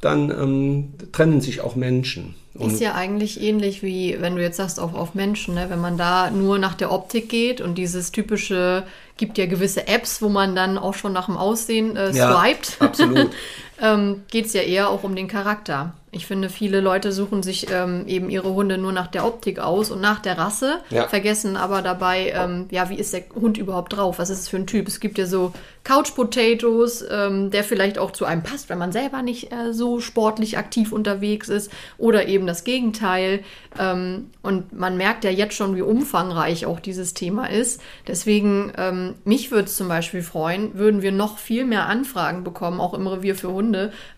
dann 0.00 0.30
ähm, 0.30 0.94
trennen 1.12 1.40
sich 1.40 1.60
auch 1.60 1.76
Menschen. 1.76 2.34
Und 2.54 2.72
ist 2.72 2.80
ja 2.80 2.94
eigentlich 2.94 3.40
ähnlich 3.40 3.82
wie, 3.82 4.16
wenn 4.20 4.34
du 4.34 4.42
jetzt 4.42 4.56
sagst, 4.56 4.80
auch 4.80 4.94
auf 4.94 5.14
Menschen, 5.14 5.54
ne? 5.54 5.66
wenn 5.68 5.80
man 5.80 5.96
da 5.96 6.30
nur 6.30 6.58
nach 6.58 6.74
der 6.74 6.90
Optik 6.90 7.28
geht 7.28 7.60
und 7.60 7.76
dieses 7.76 8.10
typische, 8.10 8.84
gibt 9.16 9.38
ja 9.38 9.46
gewisse 9.46 9.86
Apps, 9.86 10.20
wo 10.22 10.28
man 10.28 10.56
dann 10.56 10.76
auch 10.76 10.94
schon 10.94 11.12
nach 11.12 11.26
dem 11.26 11.36
Aussehen 11.36 11.96
äh, 11.96 12.12
swiped. 12.12 12.78
Ja, 12.80 12.86
absolut. 12.86 13.30
ähm, 13.80 14.22
geht 14.30 14.46
es 14.46 14.52
ja 14.52 14.62
eher 14.62 14.90
auch 14.90 15.04
um 15.04 15.14
den 15.14 15.28
Charakter. 15.28 15.94
Ich 16.10 16.26
finde, 16.26 16.48
viele 16.48 16.80
Leute 16.80 17.12
suchen 17.12 17.42
sich 17.42 17.66
ähm, 17.70 18.04
eben 18.06 18.30
ihre 18.30 18.54
Hunde 18.54 18.78
nur 18.78 18.92
nach 18.92 19.08
der 19.08 19.26
Optik 19.26 19.58
aus 19.58 19.90
und 19.90 20.00
nach 20.00 20.20
der 20.20 20.38
Rasse, 20.38 20.78
ja. 20.88 21.06
vergessen 21.06 21.56
aber 21.56 21.82
dabei, 21.82 22.32
ähm, 22.34 22.66
ja, 22.70 22.88
wie 22.88 22.96
ist 22.96 23.12
der 23.12 23.24
Hund 23.34 23.58
überhaupt 23.58 23.94
drauf? 23.94 24.18
Was 24.18 24.30
ist 24.30 24.40
es 24.40 24.48
für 24.48 24.56
ein 24.56 24.66
Typ? 24.66 24.88
Es 24.88 25.00
gibt 25.00 25.18
ja 25.18 25.26
so 25.26 25.52
Couch 25.84 26.14
Potatoes, 26.14 27.04
ähm, 27.10 27.50
der 27.50 27.62
vielleicht 27.62 27.98
auch 27.98 28.10
zu 28.10 28.24
einem 28.24 28.42
passt, 28.42 28.70
wenn 28.70 28.78
man 28.78 28.90
selber 28.90 29.22
nicht 29.22 29.52
äh, 29.52 29.72
so 29.72 30.00
sportlich 30.00 30.56
aktiv 30.56 30.92
unterwegs 30.92 31.48
ist, 31.48 31.70
oder 31.98 32.26
eben 32.26 32.46
das 32.46 32.64
Gegenteil. 32.64 33.40
Ähm, 33.78 34.30
und 34.42 34.72
man 34.72 34.96
merkt 34.96 35.24
ja 35.24 35.30
jetzt 35.30 35.54
schon, 35.54 35.76
wie 35.76 35.82
umfangreich 35.82 36.64
auch 36.64 36.80
dieses 36.80 37.12
Thema 37.12 37.50
ist. 37.50 37.82
Deswegen, 38.06 38.72
ähm, 38.78 39.14
mich 39.24 39.50
würde 39.50 39.64
es 39.64 39.76
zum 39.76 39.88
Beispiel 39.88 40.22
freuen, 40.22 40.74
würden 40.74 41.02
wir 41.02 41.12
noch 41.12 41.36
viel 41.36 41.66
mehr 41.66 41.86
Anfragen 41.86 42.44
bekommen, 42.44 42.80
auch 42.80 42.94
im 42.94 43.06
Revier 43.06 43.34
für 43.34 43.52
Hunde, 43.52 43.67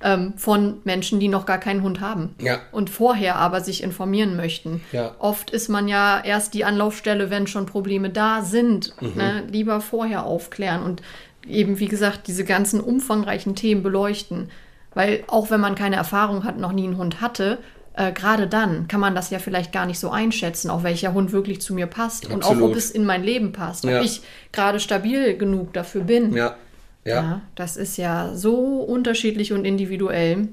ähm, 0.02 0.34
von 0.36 0.80
Menschen, 0.84 1.20
die 1.20 1.28
noch 1.28 1.46
gar 1.46 1.58
keinen 1.58 1.82
Hund 1.82 2.00
haben 2.00 2.34
ja. 2.40 2.60
und 2.72 2.90
vorher 2.90 3.36
aber 3.36 3.60
sich 3.60 3.82
informieren 3.82 4.36
möchten. 4.36 4.82
Ja. 4.92 5.14
Oft 5.18 5.50
ist 5.50 5.68
man 5.68 5.88
ja 5.88 6.22
erst 6.22 6.54
die 6.54 6.64
Anlaufstelle, 6.64 7.30
wenn 7.30 7.46
schon 7.46 7.66
Probleme 7.66 8.10
da 8.10 8.42
sind. 8.42 8.94
Mhm. 9.00 9.12
Ne? 9.16 9.44
Lieber 9.50 9.80
vorher 9.80 10.24
aufklären 10.24 10.82
und 10.82 11.02
eben, 11.46 11.78
wie 11.78 11.88
gesagt, 11.88 12.26
diese 12.26 12.44
ganzen 12.44 12.80
umfangreichen 12.80 13.54
Themen 13.54 13.82
beleuchten. 13.82 14.50
Weil 14.94 15.22
auch 15.28 15.50
wenn 15.50 15.60
man 15.60 15.74
keine 15.74 15.96
Erfahrung 15.96 16.44
hat, 16.44 16.58
noch 16.58 16.72
nie 16.72 16.84
einen 16.84 16.98
Hund 16.98 17.20
hatte, 17.20 17.58
äh, 17.94 18.12
gerade 18.12 18.46
dann 18.46 18.88
kann 18.88 19.00
man 19.00 19.14
das 19.14 19.30
ja 19.30 19.38
vielleicht 19.38 19.72
gar 19.72 19.86
nicht 19.86 19.98
so 19.98 20.10
einschätzen, 20.10 20.70
auch 20.70 20.82
welcher 20.82 21.12
Hund 21.12 21.32
wirklich 21.32 21.60
zu 21.60 21.74
mir 21.74 21.86
passt 21.86 22.26
Absolut. 22.26 22.44
und 22.44 22.62
auch 22.62 22.68
ob 22.68 22.76
es 22.76 22.90
in 22.90 23.04
mein 23.04 23.22
Leben 23.22 23.52
passt, 23.52 23.84
ja. 23.84 23.98
ob 23.98 24.04
ich 24.04 24.22
gerade 24.52 24.80
stabil 24.80 25.36
genug 25.36 25.72
dafür 25.72 26.02
bin. 26.02 26.32
Ja. 26.32 26.56
Ja. 27.04 27.14
ja. 27.14 27.42
das 27.54 27.76
ist 27.76 27.96
ja 27.96 28.34
so 28.34 28.80
unterschiedlich 28.82 29.52
und 29.52 29.64
individuell. 29.64 30.48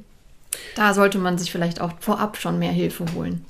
Da 0.75 0.93
sollte 0.93 1.17
man 1.17 1.37
sich 1.37 1.51
vielleicht 1.51 1.81
auch 1.81 1.93
vorab 1.99 2.37
schon 2.37 2.59
mehr 2.59 2.71
Hilfe 2.71 3.05
holen. 3.15 3.45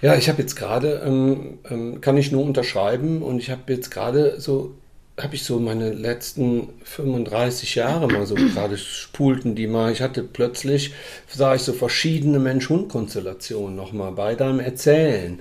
Ja, 0.00 0.14
ich 0.14 0.28
habe 0.28 0.40
jetzt 0.40 0.54
gerade, 0.54 1.02
ähm, 1.04 1.58
ähm, 1.68 2.00
kann 2.00 2.16
ich 2.16 2.30
nur 2.30 2.44
unterschreiben 2.44 3.22
und 3.22 3.38
ich 3.38 3.50
habe 3.50 3.72
jetzt 3.72 3.90
gerade 3.90 4.40
so, 4.40 4.74
habe 5.18 5.34
ich 5.34 5.42
so 5.42 5.58
meine 5.58 5.90
letzten 5.92 6.68
35 6.84 7.74
Jahre 7.74 8.06
mal 8.06 8.24
so 8.24 8.34
gerade 8.54 8.78
spulten 8.78 9.56
die 9.56 9.66
mal. 9.66 9.90
Ich 9.90 10.00
hatte 10.00 10.22
plötzlich, 10.22 10.94
sah 11.26 11.56
ich 11.56 11.62
so 11.62 11.72
verschiedene 11.72 12.38
Mensch-Hund-Konstellationen 12.38 13.74
nochmal 13.74 14.12
bei 14.12 14.36
deinem 14.36 14.60
Erzählen. 14.60 15.40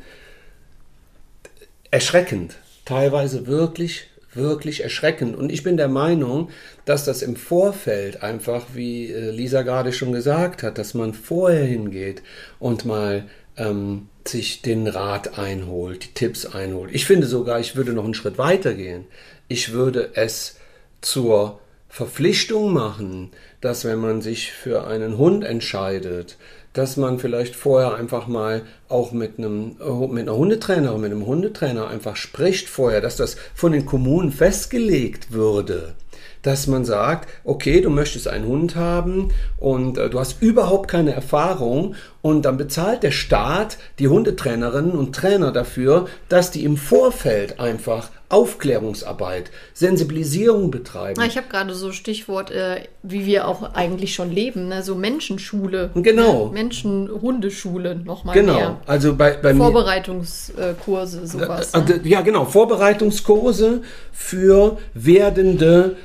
Erschreckend, 1.91 2.55
teilweise 2.83 3.45
wirklich 3.45 4.07
wirklich 4.37 4.83
erschreckend. 4.83 5.35
Und 5.35 5.51
ich 5.51 5.63
bin 5.63 5.77
der 5.77 5.87
Meinung, 5.87 6.49
dass 6.85 7.05
das 7.05 7.21
im 7.21 7.35
Vorfeld 7.35 8.23
einfach, 8.23 8.65
wie 8.73 9.11
äh, 9.11 9.31
Lisa 9.31 9.63
gerade 9.63 9.93
schon 9.93 10.11
gesagt 10.11 10.63
hat, 10.63 10.77
dass 10.77 10.93
man 10.93 11.13
vorher 11.13 11.65
hingeht 11.65 12.21
und 12.59 12.85
mal 12.85 13.25
ähm, 13.57 14.09
sich 14.27 14.61
den 14.61 14.87
Rat 14.87 15.37
einholt, 15.37 16.03
die 16.03 16.13
Tipps 16.13 16.45
einholt. 16.45 16.91
Ich 16.93 17.05
finde 17.05 17.27
sogar, 17.27 17.59
ich 17.59 17.75
würde 17.75 17.93
noch 17.93 18.05
einen 18.05 18.13
Schritt 18.13 18.37
weiter 18.37 18.73
gehen. 18.73 19.05
Ich 19.47 19.71
würde 19.71 20.11
es 20.13 20.57
zur 21.01 21.59
Verpflichtung 21.89 22.73
machen, 22.73 23.31
dass 23.61 23.85
wenn 23.85 23.99
man 23.99 24.21
sich 24.21 24.51
für 24.51 24.85
einen 24.87 25.17
Hund 25.17 25.43
entscheidet, 25.43 26.37
dass 26.77 26.95
man 26.95 27.17
vielleicht 27.17 27.55
vorher 27.55 27.95
einfach 27.95 28.27
mal 28.27 28.61
auch 28.87 29.11
mit 29.11 29.39
einem 29.39 29.77
mit 30.11 30.27
einer 30.27 30.37
Hundetrainerin, 30.37 31.01
mit 31.01 31.11
einem 31.11 31.25
Hundetrainer 31.25 31.87
einfach 31.87 32.15
spricht 32.15 32.69
vorher, 32.69 33.01
dass 33.01 33.15
das 33.15 33.35
von 33.55 33.71
den 33.71 33.87
Kommunen 33.87 34.31
festgelegt 34.31 35.31
würde. 35.31 35.95
Dass 36.43 36.67
man 36.67 36.85
sagt, 36.85 37.29
okay, 37.43 37.81
du 37.81 37.89
möchtest 37.89 38.27
einen 38.27 38.45
Hund 38.45 38.75
haben 38.75 39.31
und 39.57 39.97
äh, 39.97 40.07
du 40.07 40.19
hast 40.19 40.39
überhaupt 40.39 40.87
keine 40.87 41.13
Erfahrung 41.13 41.95
und 42.21 42.43
dann 42.43 42.57
bezahlt 42.57 43.03
der 43.03 43.11
Staat 43.11 43.77
die 43.99 44.07
Hundetrainerinnen 44.07 44.91
und 44.91 45.15
Trainer 45.15 45.51
dafür, 45.51 46.07
dass 46.29 46.51
die 46.51 46.63
im 46.63 46.77
Vorfeld 46.77 47.59
einfach 47.59 48.09
Aufklärungsarbeit, 48.29 49.51
Sensibilisierung 49.73 50.69
betreiben. 50.69 51.21
Ich 51.25 51.37
habe 51.37 51.47
gerade 51.47 51.73
so 51.73 51.93
Stichwort, 51.93 52.51
äh, 52.51 52.81
wie 53.01 53.25
wir 53.25 53.47
auch 53.47 53.73
eigentlich 53.73 54.15
schon 54.15 54.31
leben, 54.31 54.67
ne? 54.67 54.83
so 54.83 54.95
Menschenschule. 54.95 55.91
Genau. 55.95 56.47
Ne? 56.47 56.53
Menschen-Hundeschule 56.53 57.95
nochmal 57.95 58.35
genau. 58.35 58.55
mehr. 58.55 58.81
Also 58.85 59.15
bei, 59.15 59.31
bei 59.31 59.55
Vorbereitungskurse, 59.55 61.25
sowas. 61.25 61.73
Äh, 61.73 61.79
ne? 61.79 62.01
Ja, 62.03 62.19
genau. 62.19 62.43
Vorbereitungskurse 62.43 63.81
für 64.11 64.77
werdende 64.93 65.95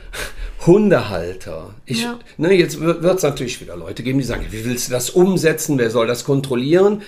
Hundehalter. 0.67 1.75
Ich, 1.87 2.03
ja. 2.03 2.19
ne, 2.37 2.53
jetzt 2.53 2.81
wird 2.81 3.05
es 3.05 3.23
natürlich 3.23 3.61
wieder 3.61 3.77
Leute 3.77 4.03
geben, 4.03 4.19
die 4.19 4.25
sagen, 4.25 4.47
wie 4.51 4.65
willst 4.65 4.89
du 4.89 4.93
das 4.93 5.11
umsetzen? 5.11 5.79
Wer 5.79 5.91
soll 5.91 6.07
das 6.07 6.25
kontrollieren? 6.25 7.03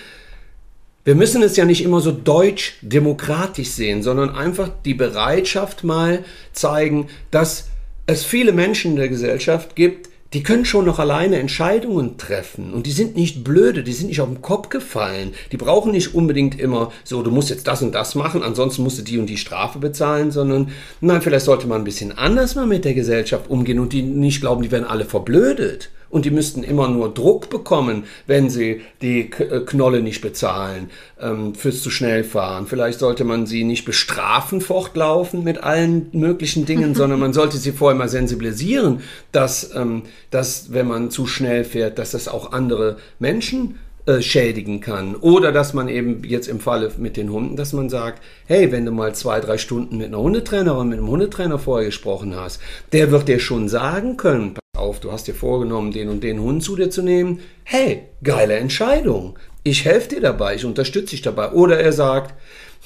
Wir 1.03 1.15
müssen 1.15 1.43
es 1.43 1.55
ja 1.55 1.65
nicht 1.65 1.83
immer 1.83 2.01
so 2.01 2.11
deutsch-demokratisch 2.11 3.69
sehen, 3.69 4.01
sondern 4.01 4.35
einfach 4.35 4.69
die 4.85 4.95
Bereitschaft 4.95 5.83
mal 5.83 6.25
zeigen, 6.51 7.07
dass 7.29 7.69
es 8.07 8.25
viele 8.25 8.51
Menschen 8.53 8.91
in 8.91 8.97
der 8.97 9.09
Gesellschaft 9.09 9.75
gibt, 9.75 10.09
die 10.35 10.43
können 10.43 10.65
schon 10.65 10.83
noch 10.83 10.99
alleine 10.99 11.39
Entscheidungen 11.39 12.17
treffen 12.17 12.73
und 12.73 12.85
die 12.85 12.91
sind 12.91 13.15
nicht 13.15 13.45
blöde, 13.45 13.83
die 13.83 13.93
sind 13.93 14.07
nicht 14.07 14.19
auf 14.19 14.27
den 14.27 14.41
Kopf 14.41 14.67
gefallen. 14.67 15.31
Die 15.53 15.55
brauchen 15.55 15.93
nicht 15.93 16.13
unbedingt 16.13 16.59
immer 16.59 16.91
so, 17.05 17.23
du 17.23 17.31
musst 17.31 17.49
jetzt 17.49 17.67
das 17.67 17.81
und 17.81 17.95
das 17.95 18.15
machen, 18.15 18.43
ansonsten 18.43 18.83
musst 18.83 18.99
du 18.99 19.01
die 19.01 19.17
und 19.17 19.27
die 19.27 19.37
Strafe 19.37 19.79
bezahlen, 19.79 20.31
sondern 20.31 20.71
nein, 20.99 21.21
vielleicht 21.21 21.45
sollte 21.45 21.67
man 21.67 21.79
ein 21.79 21.83
bisschen 21.85 22.11
anders 22.17 22.55
mal 22.55 22.67
mit 22.67 22.83
der 22.83 22.93
Gesellschaft 22.93 23.49
umgehen 23.49 23.79
und 23.79 23.93
die 23.93 24.01
nicht 24.01 24.41
glauben, 24.41 24.61
die 24.61 24.71
werden 24.71 24.83
alle 24.83 25.05
verblödet 25.05 25.89
und 26.15 26.23
die 26.23 26.31
müssten 26.31 26.63
immer 26.63 26.87
nur 26.87 27.13
Druck 27.13 27.49
bekommen, 27.49 28.05
wenn 28.25 28.49
sie 28.49 28.79
die 29.01 29.29
äh, 29.31 29.65
Knolle 29.65 30.01
nicht 30.01 30.21
bezahlen 30.21 30.89
ähm, 31.19 31.53
fürs 31.55 31.81
zu 31.81 31.89
schnell 31.89 32.23
fahren. 32.23 32.67
Vielleicht 32.67 32.99
sollte 32.99 33.25
man 33.25 33.45
sie 33.45 33.65
nicht 33.65 33.83
bestrafen 33.83 34.61
fortlaufen 34.61 35.43
mit 35.43 35.61
allen 35.61 36.07
möglichen 36.13 36.65
Dingen, 36.65 36.95
sondern 36.95 37.19
man 37.19 37.33
sollte 37.33 37.57
sie 37.57 37.73
vorher 37.73 37.97
mal 37.97 38.07
sensibilisieren, 38.07 39.01
dass, 39.33 39.75
ähm, 39.75 40.03
dass 40.31 40.71
wenn 40.71 40.87
man 40.87 41.11
zu 41.11 41.27
schnell 41.27 41.65
fährt, 41.65 41.99
dass 41.99 42.11
das 42.11 42.29
auch 42.29 42.53
andere 42.53 42.95
Menschen 43.19 43.77
äh, 44.05 44.21
schädigen 44.21 44.81
kann. 44.81 45.15
Oder 45.15 45.51
dass 45.51 45.73
man 45.73 45.89
eben 45.89 46.23
jetzt 46.23 46.47
im 46.47 46.59
Falle 46.59 46.91
mit 46.97 47.17
den 47.17 47.31
Hunden, 47.31 47.55
dass 47.55 47.73
man 47.73 47.89
sagt, 47.89 48.21
hey, 48.45 48.71
wenn 48.71 48.85
du 48.85 48.91
mal 48.91 49.15
zwei, 49.15 49.39
drei 49.39 49.57
Stunden 49.57 49.97
mit 49.97 50.07
einer 50.07 50.19
Hundetrainerin, 50.19 50.89
mit 50.89 50.99
einem 50.99 51.07
Hundetrainer 51.07 51.57
vorher 51.57 51.87
gesprochen 51.87 52.35
hast, 52.35 52.61
der 52.91 53.11
wird 53.11 53.27
dir 53.27 53.39
schon 53.39 53.67
sagen 53.67 54.15
können, 54.15 54.55
auf, 54.75 54.99
du 54.99 55.11
hast 55.11 55.27
dir 55.27 55.33
vorgenommen, 55.33 55.91
den 55.91 56.09
und 56.09 56.23
den 56.23 56.39
Hund 56.39 56.63
zu 56.63 56.75
dir 56.75 56.89
zu 56.89 57.01
nehmen. 57.01 57.39
Hey, 57.63 58.03
geile 58.23 58.55
Entscheidung. 58.57 59.39
Ich 59.63 59.85
helfe 59.85 60.09
dir 60.09 60.21
dabei, 60.21 60.55
ich 60.55 60.65
unterstütze 60.65 61.11
dich 61.11 61.21
dabei. 61.21 61.51
Oder 61.53 61.79
er 61.79 61.91
sagt, 61.91 62.35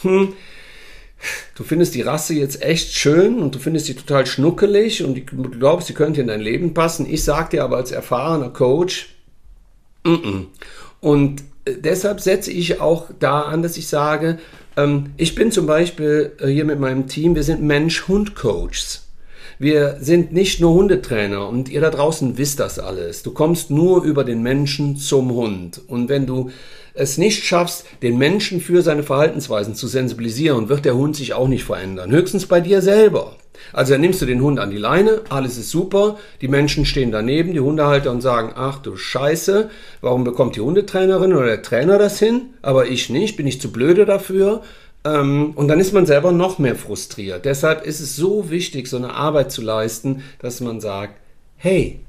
hm, 0.01 0.33
du 1.55 1.63
findest 1.63 1.95
die 1.95 2.01
Rasse 2.01 2.33
jetzt 2.33 2.61
echt 2.61 2.93
schön 2.93 3.39
und 3.39 3.55
du 3.55 3.59
findest 3.59 3.87
sie 3.87 3.95
total 3.95 4.25
schnuckelig 4.25 5.03
und 5.03 5.15
du 5.15 5.49
glaubst, 5.49 5.87
sie 5.87 5.93
könnte 5.93 6.21
in 6.21 6.27
dein 6.27 6.39
Leben 6.41 6.73
passen. 6.73 7.05
Ich 7.09 7.23
sage 7.23 7.49
dir 7.49 7.63
aber 7.63 7.77
als 7.77 7.91
erfahrener 7.91 8.49
Coach, 8.49 9.15
mm 10.05 10.13
-mm. 10.13 10.45
Und 11.01 11.41
äh, 11.65 11.73
deshalb 11.77 12.21
setze 12.21 12.51
ich 12.51 12.81
auch 12.81 13.09
da 13.19 13.41
an, 13.41 13.61
dass 13.61 13.77
ich 13.77 13.87
sage, 13.87 14.39
ähm, 14.77 15.11
ich 15.17 15.35
bin 15.35 15.51
zum 15.51 15.65
Beispiel 15.65 16.33
äh, 16.39 16.47
hier 16.47 16.65
mit 16.65 16.79
meinem 16.79 17.07
Team, 17.07 17.35
wir 17.35 17.43
sind 17.43 17.61
Mensch-Hund-Coaches. 17.61 19.05
Wir 19.61 19.97
sind 19.99 20.31
nicht 20.31 20.61
nur 20.61 20.73
Hundetrainer 20.73 21.49
und 21.49 21.67
ihr 21.67 21.81
da 21.81 21.89
draußen 21.89 22.37
wisst 22.37 22.61
das 22.61 22.79
alles. 22.79 23.23
Du 23.23 23.31
kommst 23.31 23.69
nur 23.69 24.03
über 24.03 24.23
den 24.23 24.41
Menschen 24.41 24.95
zum 24.95 25.33
Hund. 25.33 25.81
Und 25.87 26.07
wenn 26.07 26.25
du 26.25 26.49
es 26.93 27.17
nicht 27.17 27.43
schaffst, 27.43 27.85
den 28.01 28.17
Menschen 28.17 28.61
für 28.61 28.81
seine 28.81 29.03
Verhaltensweisen 29.03 29.75
zu 29.75 29.87
sensibilisieren, 29.87 30.69
wird 30.69 30.85
der 30.85 30.95
Hund 30.95 31.15
sich 31.15 31.33
auch 31.33 31.47
nicht 31.47 31.63
verändern. 31.63 32.11
Höchstens 32.11 32.45
bei 32.45 32.61
dir 32.61 32.81
selber. 32.81 33.35
Also 33.73 33.93
dann 33.93 34.01
nimmst 34.01 34.21
du 34.21 34.25
den 34.25 34.41
Hund 34.41 34.59
an 34.59 34.71
die 34.71 34.77
Leine, 34.77 35.21
alles 35.29 35.57
ist 35.57 35.69
super, 35.69 36.17
die 36.41 36.47
Menschen 36.47 36.85
stehen 36.85 37.11
daneben, 37.11 37.53
die 37.53 37.59
Hundehalter 37.59 38.11
und 38.11 38.21
sagen, 38.21 38.53
ach 38.55 38.79
du 38.79 38.95
Scheiße, 38.95 39.69
warum 40.01 40.23
bekommt 40.23 40.55
die 40.55 40.61
Hundetrainerin 40.61 41.33
oder 41.33 41.45
der 41.45 41.61
Trainer 41.61 41.97
das 41.97 42.19
hin, 42.19 42.53
aber 42.61 42.87
ich 42.87 43.09
nicht, 43.09 43.35
bin 43.35 43.47
ich 43.47 43.59
zu 43.59 43.71
blöde 43.71 44.05
dafür, 44.05 44.63
ähm, 45.05 45.53
und 45.55 45.67
dann 45.67 45.79
ist 45.79 45.93
man 45.93 46.05
selber 46.05 46.31
noch 46.31 46.59
mehr 46.59 46.75
frustriert. 46.75 47.45
Deshalb 47.45 47.85
ist 47.85 47.99
es 47.99 48.15
so 48.15 48.49
wichtig, 48.49 48.87
so 48.87 48.97
eine 48.97 49.13
Arbeit 49.13 49.51
zu 49.51 49.61
leisten, 49.61 50.23
dass 50.39 50.61
man 50.61 50.81
sagt, 50.81 51.15
hey, 51.55 51.99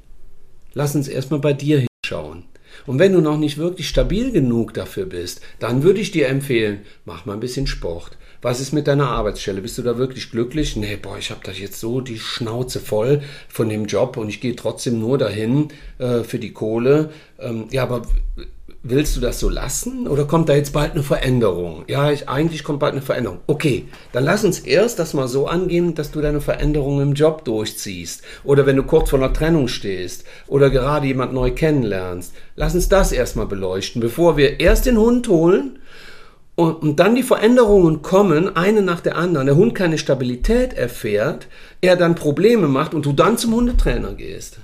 lass 0.73 0.95
uns 0.95 1.07
erstmal 1.07 1.39
bei 1.39 1.53
dir 1.53 1.85
hinschauen. 2.03 2.43
Und 2.85 2.99
wenn 2.99 3.13
du 3.13 3.21
noch 3.21 3.37
nicht 3.37 3.57
wirklich 3.57 3.87
stabil 3.87 4.31
genug 4.31 4.73
dafür 4.73 5.05
bist, 5.05 5.41
dann 5.59 5.83
würde 5.83 5.99
ich 5.99 6.11
dir 6.11 6.27
empfehlen, 6.27 6.81
mach 7.05 7.25
mal 7.25 7.33
ein 7.33 7.39
bisschen 7.39 7.67
Sport. 7.67 8.17
Was 8.41 8.59
ist 8.59 8.71
mit 8.71 8.87
deiner 8.87 9.09
Arbeitsstelle? 9.09 9.61
Bist 9.61 9.77
du 9.77 9.83
da 9.83 9.99
wirklich 9.99 10.31
glücklich? 10.31 10.75
Nee, 10.75 10.97
boah, 10.99 11.17
ich 11.17 11.29
habe 11.29 11.41
da 11.43 11.51
jetzt 11.51 11.79
so 11.79 12.01
die 12.01 12.17
Schnauze 12.17 12.79
voll 12.79 13.21
von 13.47 13.69
dem 13.69 13.85
Job 13.85 14.17
und 14.17 14.29
ich 14.29 14.41
gehe 14.41 14.55
trotzdem 14.55 14.99
nur 14.99 15.19
dahin 15.19 15.67
äh, 15.99 16.23
für 16.23 16.39
die 16.39 16.51
Kohle. 16.51 17.11
Ähm, 17.39 17.67
ja, 17.69 17.83
aber 17.83 18.01
willst 18.83 19.15
du 19.15 19.21
das 19.21 19.39
so 19.39 19.49
lassen 19.49 20.07
oder 20.07 20.25
kommt 20.25 20.49
da 20.49 20.53
jetzt 20.53 20.73
bald 20.73 20.93
eine 20.93 21.03
Veränderung? 21.03 21.83
Ja, 21.87 22.11
ich, 22.11 22.27
eigentlich 22.27 22.63
kommt 22.63 22.79
bald 22.79 22.93
eine 22.93 23.01
Veränderung. 23.01 23.39
Okay, 23.47 23.85
dann 24.11 24.23
lass 24.23 24.43
uns 24.43 24.59
erst 24.59 24.97
das 24.97 25.13
mal 25.13 25.27
so 25.27 25.47
angehen, 25.47 25.93
dass 25.93 26.11
du 26.11 26.21
deine 26.21 26.41
Veränderung 26.41 27.01
im 27.01 27.13
Job 27.13 27.45
durchziehst 27.45 28.23
oder 28.43 28.65
wenn 28.65 28.77
du 28.77 28.83
kurz 28.83 29.11
vor 29.11 29.19
einer 29.19 29.33
Trennung 29.33 29.67
stehst 29.67 30.25
oder 30.47 30.69
gerade 30.69 31.07
jemand 31.07 31.33
neu 31.33 31.51
kennenlernst. 31.51 32.33
Lass 32.55 32.73
uns 32.73 32.89
das 32.89 33.11
erstmal 33.11 33.45
beleuchten, 33.45 34.01
bevor 34.01 34.35
wir 34.37 34.59
erst 34.59 34.87
den 34.87 34.97
Hund 34.97 35.27
holen 35.27 35.77
und, 36.55 36.81
und 36.81 36.99
dann 36.99 37.15
die 37.15 37.23
Veränderungen 37.23 38.01
kommen, 38.01 38.55
eine 38.55 38.81
nach 38.81 38.99
der 38.99 39.15
anderen, 39.15 39.45
der 39.45 39.55
Hund 39.55 39.75
keine 39.75 39.99
Stabilität 39.99 40.73
erfährt, 40.73 41.47
er 41.81 41.95
dann 41.95 42.15
Probleme 42.15 42.67
macht 42.67 42.93
und 42.95 43.05
du 43.05 43.13
dann 43.13 43.37
zum 43.37 43.53
Hundetrainer 43.53 44.13
gehst. 44.13 44.57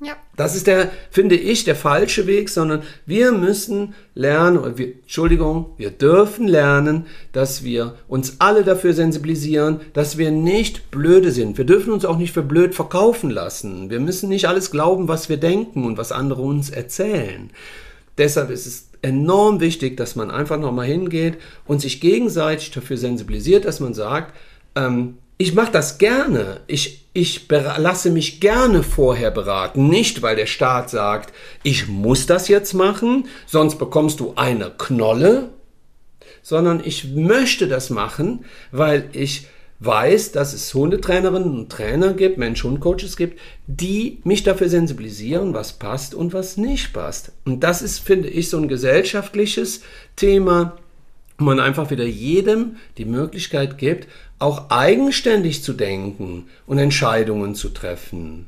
Ja. 0.00 0.16
Das 0.36 0.56
ist 0.56 0.66
der, 0.66 0.90
finde 1.10 1.36
ich, 1.36 1.64
der 1.64 1.76
falsche 1.76 2.26
Weg, 2.26 2.48
sondern 2.48 2.82
wir 3.06 3.32
müssen 3.32 3.94
lernen, 4.14 4.76
wir, 4.76 4.86
Entschuldigung, 4.86 5.74
wir 5.76 5.90
dürfen 5.90 6.48
lernen, 6.48 7.06
dass 7.32 7.62
wir 7.62 7.94
uns 8.08 8.36
alle 8.40 8.64
dafür 8.64 8.92
sensibilisieren, 8.92 9.80
dass 9.92 10.18
wir 10.18 10.30
nicht 10.30 10.90
blöde 10.90 11.30
sind. 11.30 11.56
Wir 11.56 11.64
dürfen 11.64 11.92
uns 11.92 12.04
auch 12.04 12.18
nicht 12.18 12.32
für 12.32 12.42
blöd 12.42 12.74
verkaufen 12.74 13.30
lassen. 13.30 13.88
Wir 13.88 14.00
müssen 14.00 14.28
nicht 14.28 14.46
alles 14.48 14.70
glauben, 14.70 15.06
was 15.06 15.28
wir 15.28 15.36
denken 15.36 15.84
und 15.84 15.96
was 15.96 16.12
andere 16.12 16.42
uns 16.42 16.70
erzählen. 16.70 17.50
Deshalb 18.18 18.50
ist 18.50 18.66
es 18.66 18.88
enorm 19.02 19.60
wichtig, 19.60 19.96
dass 19.96 20.16
man 20.16 20.30
einfach 20.30 20.58
nochmal 20.58 20.86
hingeht 20.86 21.38
und 21.66 21.80
sich 21.80 22.00
gegenseitig 22.00 22.72
dafür 22.72 22.96
sensibilisiert, 22.96 23.64
dass 23.64 23.80
man 23.80 23.94
sagt, 23.94 24.34
ähm, 24.74 25.18
ich 25.38 25.54
mache 25.54 25.72
das 25.72 25.98
gerne. 25.98 26.60
Ich, 26.66 27.08
ich 27.12 27.46
lasse 27.48 28.10
mich 28.10 28.40
gerne 28.40 28.82
vorher 28.82 29.30
beraten. 29.30 29.88
Nicht, 29.88 30.22
weil 30.22 30.36
der 30.36 30.46
Staat 30.46 30.90
sagt, 30.90 31.32
ich 31.62 31.88
muss 31.88 32.26
das 32.26 32.48
jetzt 32.48 32.74
machen, 32.74 33.26
sonst 33.46 33.78
bekommst 33.78 34.20
du 34.20 34.34
eine 34.36 34.70
Knolle, 34.76 35.50
sondern 36.42 36.82
ich 36.84 37.12
möchte 37.14 37.68
das 37.68 37.90
machen, 37.90 38.44
weil 38.70 39.08
ich 39.12 39.46
weiß, 39.80 40.32
dass 40.32 40.52
es 40.52 40.72
Hundetrainerinnen 40.72 41.50
und 41.50 41.70
Trainer 41.70 42.12
gibt, 42.12 42.38
Mensch-Hund-Coaches 42.38 43.16
gibt, 43.16 43.40
die 43.66 44.20
mich 44.24 44.42
dafür 44.44 44.68
sensibilisieren, 44.68 45.52
was 45.52 45.74
passt 45.74 46.14
und 46.14 46.32
was 46.32 46.56
nicht 46.56 46.92
passt. 46.92 47.32
Und 47.44 47.60
das 47.60 47.82
ist, 47.82 47.98
finde 47.98 48.28
ich, 48.28 48.50
so 48.50 48.58
ein 48.58 48.68
gesellschaftliches 48.68 49.82
Thema, 50.16 50.76
man 51.38 51.60
einfach 51.60 51.90
wieder 51.90 52.04
jedem 52.04 52.76
die 52.98 53.04
Möglichkeit 53.04 53.78
gibt, 53.78 54.08
auch 54.38 54.70
eigenständig 54.70 55.62
zu 55.62 55.72
denken 55.72 56.46
und 56.66 56.78
Entscheidungen 56.78 57.54
zu 57.54 57.70
treffen. 57.70 58.46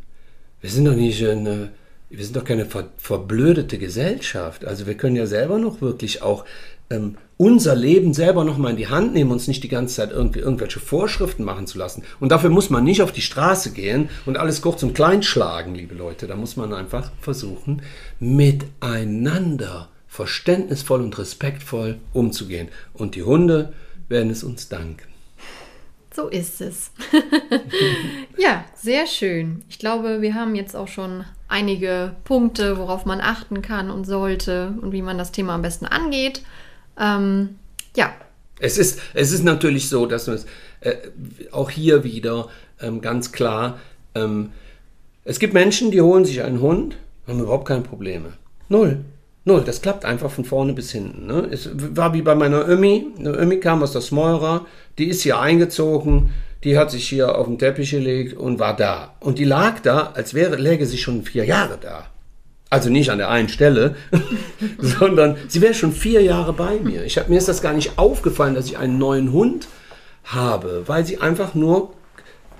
Wir 0.61 0.70
sind 0.70 0.85
doch 0.85 0.94
nicht 0.94 1.25
eine, 1.25 1.70
wir 2.11 2.25
sind 2.25 2.37
doch 2.37 2.44
keine 2.44 2.66
ver, 2.66 2.88
verblödete 2.96 3.79
Gesellschaft. 3.79 4.64
Also 4.64 4.87
wir 4.87 4.94
können 4.94 5.16
ja 5.16 5.27
selber 5.27 5.59
noch 5.59 5.81
wirklich 5.81 6.22
auch 6.22 6.44
ähm, 6.90 7.16
unser 7.37 7.75
Leben 7.75 8.14
selber 8.14 8.44
nochmal 8.44 8.70
in 8.70 8.77
die 8.77 8.88
Hand 8.88 9.12
nehmen, 9.12 9.31
uns 9.31 9.49
nicht 9.49 9.62
die 9.62 9.68
ganze 9.68 9.96
Zeit 9.96 10.11
irgendwie 10.11 10.38
irgendwelche 10.38 10.81
Vorschriften 10.81 11.44
machen 11.44 11.66
zu 11.66 11.79
lassen. 11.79 12.03
Und 12.20 12.31
dafür 12.31 12.51
muss 12.51 12.70
man 12.70 12.85
nicht 12.85 13.03
auf 13.03 13.12
die 13.12 13.20
Straße 13.20 13.72
gehen 13.72 14.09
und 14.25 14.38
alles 14.38 14.62
kurz 14.62 14.83
und 14.83 14.94
klein 14.94 15.22
schlagen, 15.22 15.75
liebe 15.75 15.94
Leute. 15.94 16.27
Da 16.27 16.37
muss 16.37 16.57
man 16.57 16.72
einfach 16.72 17.11
versuchen, 17.20 17.83
miteinander 18.20 19.88
verständnisvoll 20.16 21.02
und 21.02 21.18
respektvoll 21.18 21.98
umzugehen. 22.14 22.68
Und 22.94 23.16
die 23.16 23.22
Hunde 23.22 23.74
werden 24.09 24.31
es 24.31 24.42
uns 24.42 24.70
danken. 24.70 25.09
So 26.14 26.29
ist 26.29 26.62
es. 26.62 26.90
ja, 28.38 28.64
sehr 28.74 29.07
schön. 29.07 29.62
Ich 29.68 29.79
glaube, 29.79 30.22
wir 30.22 30.35
haben 30.35 30.55
jetzt 30.55 30.74
auch 30.74 30.88
schon 30.88 31.26
einige 31.48 32.16
Punkte, 32.24 32.79
worauf 32.79 33.05
man 33.05 33.20
achten 33.20 33.61
kann 33.61 33.90
und 33.90 34.07
sollte 34.07 34.72
und 34.81 34.92
wie 34.92 35.02
man 35.02 35.18
das 35.18 35.33
Thema 35.33 35.55
am 35.55 35.61
besten 35.61 35.85
angeht. 35.85 36.42
Ähm, 36.98 37.57
ja. 37.94 38.14
Es 38.59 38.79
ist, 38.79 39.00
es 39.12 39.33
ist 39.33 39.44
natürlich 39.44 39.90
so, 39.90 40.07
dass 40.07 40.29
es 40.29 40.46
äh, 40.81 40.94
auch 41.52 41.68
hier 41.68 42.05
wieder 42.05 42.48
ähm, 42.81 43.02
ganz 43.02 43.33
klar, 43.33 43.79
ähm, 44.14 44.52
es 45.24 45.38
gibt 45.38 45.52
Menschen, 45.52 45.90
die 45.90 46.00
holen 46.00 46.24
sich 46.24 46.42
einen 46.42 46.62
Hund, 46.62 46.96
haben 47.26 47.40
überhaupt 47.40 47.68
keine 47.68 47.83
Probleme. 47.83 48.33
Null. 48.70 49.05
Null, 49.49 49.63
das 49.65 49.81
klappt 49.81 50.05
einfach 50.05 50.33
von 50.33 50.45
vorne 50.45 50.73
bis 50.73 50.91
hinten. 50.91 51.29
Ne? 51.29 51.49
Es 51.53 51.71
war 51.73 52.13
wie 52.15 52.23
bei 52.23 52.35
meiner 52.35 52.69
Ömi. 52.69 53.07
Eine 53.17 53.31
Ömi 53.31 53.61
kam 53.61 53.81
aus 53.81 53.93
der 53.93 54.01
Smeurer, 54.01 54.67
die 54.99 55.07
ist 55.07 55.23
hier 55.23 55.39
eingezogen, 55.39 56.31
die 56.65 56.77
hat 56.77 56.91
sich 56.91 57.09
hier 57.09 57.39
auf 57.39 57.47
den 57.47 57.57
Teppich 57.57 57.93
gelegt 57.93 58.37
und 58.37 58.59
war 58.59 58.75
da. 58.75 59.15
Und 59.21 59.39
die 59.39 59.45
lag 59.45 59.79
da, 59.79 60.11
als 60.15 60.35
wäre, 60.35 60.57
läge 60.57 60.85
sie 60.85 60.99
schon 60.99 61.23
vier 61.23 61.45
Jahre 61.45 61.79
da. 61.81 62.07
Also 62.71 62.91
nicht 62.91 63.11
an 63.11 63.19
der 63.19 63.31
einen 63.31 63.49
Stelle, 63.49 63.95
sondern 64.81 65.37
sie 65.47 65.61
wäre 65.61 65.75
schon 65.75 65.93
vier 65.93 66.23
Jahre 66.23 66.53
bei 66.53 66.81
mir. 66.83 67.05
Ich 67.05 67.17
hab, 67.17 67.29
mir 67.29 67.39
ist 67.39 67.49
das 67.49 67.63
gar 67.63 67.73
nicht 67.73 68.01
aufgefallen, 68.01 68.57
dass 68.57 68.67
ich 68.67 68.79
einen 68.79 68.99
neuen 68.99 69.31
Hund 69.31 69.69
habe, 70.25 70.83
weil 70.87 71.07
sie 71.07 71.19
einfach 71.19 71.55
nur 71.55 71.93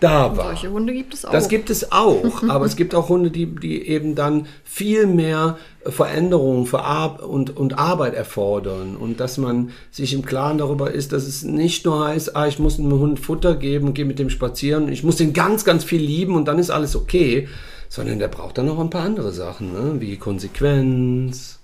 da 0.00 0.37
war. 0.37 0.46
Solche 0.46 0.70
Hunde 0.70 0.92
gibt 0.92 1.14
es 1.14 1.24
auch. 1.24 1.32
Das 1.32 1.48
gibt 1.48 1.70
es 1.70 1.92
auch, 1.92 2.42
aber 2.48 2.66
es 2.66 2.76
gibt 2.76 2.94
auch 2.94 3.09
Hunde, 3.09 3.30
die, 3.30 3.46
die 3.46 3.87
eben 3.88 4.14
dann 4.14 4.46
viel 4.64 5.06
mehr 5.06 5.59
Veränderungen 5.85 6.68
und, 6.68 7.56
und 7.56 7.78
Arbeit 7.78 8.14
erfordern 8.14 8.96
und 8.96 9.20
dass 9.20 9.38
man 9.38 9.70
sich 9.90 10.12
im 10.12 10.24
Klaren 10.24 10.59
darüber 10.59 10.90
ist, 10.90 11.12
dass 11.12 11.26
es 11.26 11.44
nicht 11.44 11.85
nur 11.85 12.06
heißt, 12.06 12.37
ah, 12.37 12.46
ich 12.46 12.59
muss 12.59 12.78
einem 12.78 12.98
Hund 12.98 13.20
Futter 13.20 13.54
geben, 13.54 13.94
gehe 13.94 14.04
mit 14.04 14.18
dem 14.18 14.30
spazieren, 14.30 14.88
ich 14.88 15.04
muss 15.04 15.16
den 15.16 15.32
ganz, 15.32 15.64
ganz 15.64 15.85
viel 15.85 16.02
lieben 16.02 16.35
und 16.35 16.46
dann 16.46 16.59
ist 16.59 16.70
alles 16.70 16.96
okay, 16.96 17.48
sondern 17.88 18.18
der 18.18 18.28
braucht 18.28 18.59
dann 18.59 18.66
noch 18.66 18.78
ein 18.78 18.90
paar 18.90 19.04
andere 19.04 19.32
Sachen, 19.32 19.72
ne? 19.72 20.00
wie 20.00 20.16
Konsequenz. 20.16 21.55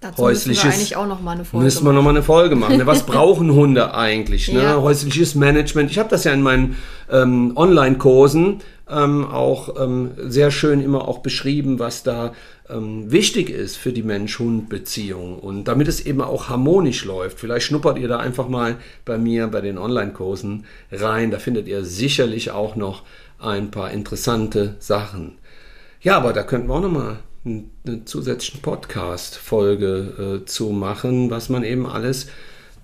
Dazu 0.00 0.22
häusliches, 0.22 0.64
müssen 0.64 0.70
wir 0.70 0.74
eigentlich 0.78 0.96
auch 0.96 1.06
noch 1.06 1.20
mal 1.20 1.32
eine 1.32 1.44
Folge 1.44 1.64
müssen 1.64 1.84
wir 1.84 1.92
noch 1.92 2.02
mal 2.02 2.10
eine 2.10 2.22
Folge 2.22 2.56
machen. 2.56 2.78
Ne? 2.78 2.86
Was 2.86 3.02
brauchen 3.06 3.52
Hunde 3.52 3.94
eigentlich? 3.94 4.50
Ne? 4.50 4.62
Ja. 4.62 4.80
Häusliches 4.80 5.34
Management. 5.34 5.90
Ich 5.90 5.98
habe 5.98 6.08
das 6.08 6.24
ja 6.24 6.32
in 6.32 6.40
meinen 6.40 6.76
ähm, 7.10 7.52
Online-Kursen 7.54 8.62
ähm, 8.88 9.26
auch 9.26 9.78
ähm, 9.78 10.12
sehr 10.16 10.50
schön 10.50 10.80
immer 10.80 11.06
auch 11.06 11.18
beschrieben, 11.18 11.78
was 11.78 12.02
da 12.02 12.32
ähm, 12.70 13.12
wichtig 13.12 13.50
ist 13.50 13.76
für 13.76 13.92
die 13.92 14.02
Mensch-Hund-Beziehung 14.02 15.38
und 15.38 15.64
damit 15.64 15.86
es 15.86 16.06
eben 16.06 16.22
auch 16.22 16.48
harmonisch 16.48 17.04
läuft. 17.04 17.38
Vielleicht 17.38 17.66
schnuppert 17.66 17.98
ihr 17.98 18.08
da 18.08 18.18
einfach 18.18 18.48
mal 18.48 18.76
bei 19.04 19.18
mir 19.18 19.48
bei 19.48 19.60
den 19.60 19.76
Online-Kursen 19.76 20.64
rein. 20.90 21.30
Da 21.30 21.38
findet 21.38 21.68
ihr 21.68 21.84
sicherlich 21.84 22.52
auch 22.52 22.74
noch 22.74 23.02
ein 23.38 23.70
paar 23.70 23.90
interessante 23.90 24.76
Sachen. 24.78 25.38
Ja, 26.00 26.16
aber 26.16 26.32
da 26.32 26.42
könnten 26.42 26.68
wir 26.68 26.74
auch 26.74 26.80
nochmal 26.80 27.18
eine 27.44 28.04
zusätzliche 28.04 28.58
Podcast-Folge 28.58 30.42
äh, 30.42 30.44
zu 30.46 30.70
machen, 30.70 31.30
was 31.30 31.48
man 31.48 31.64
eben 31.64 31.86
alles 31.86 32.26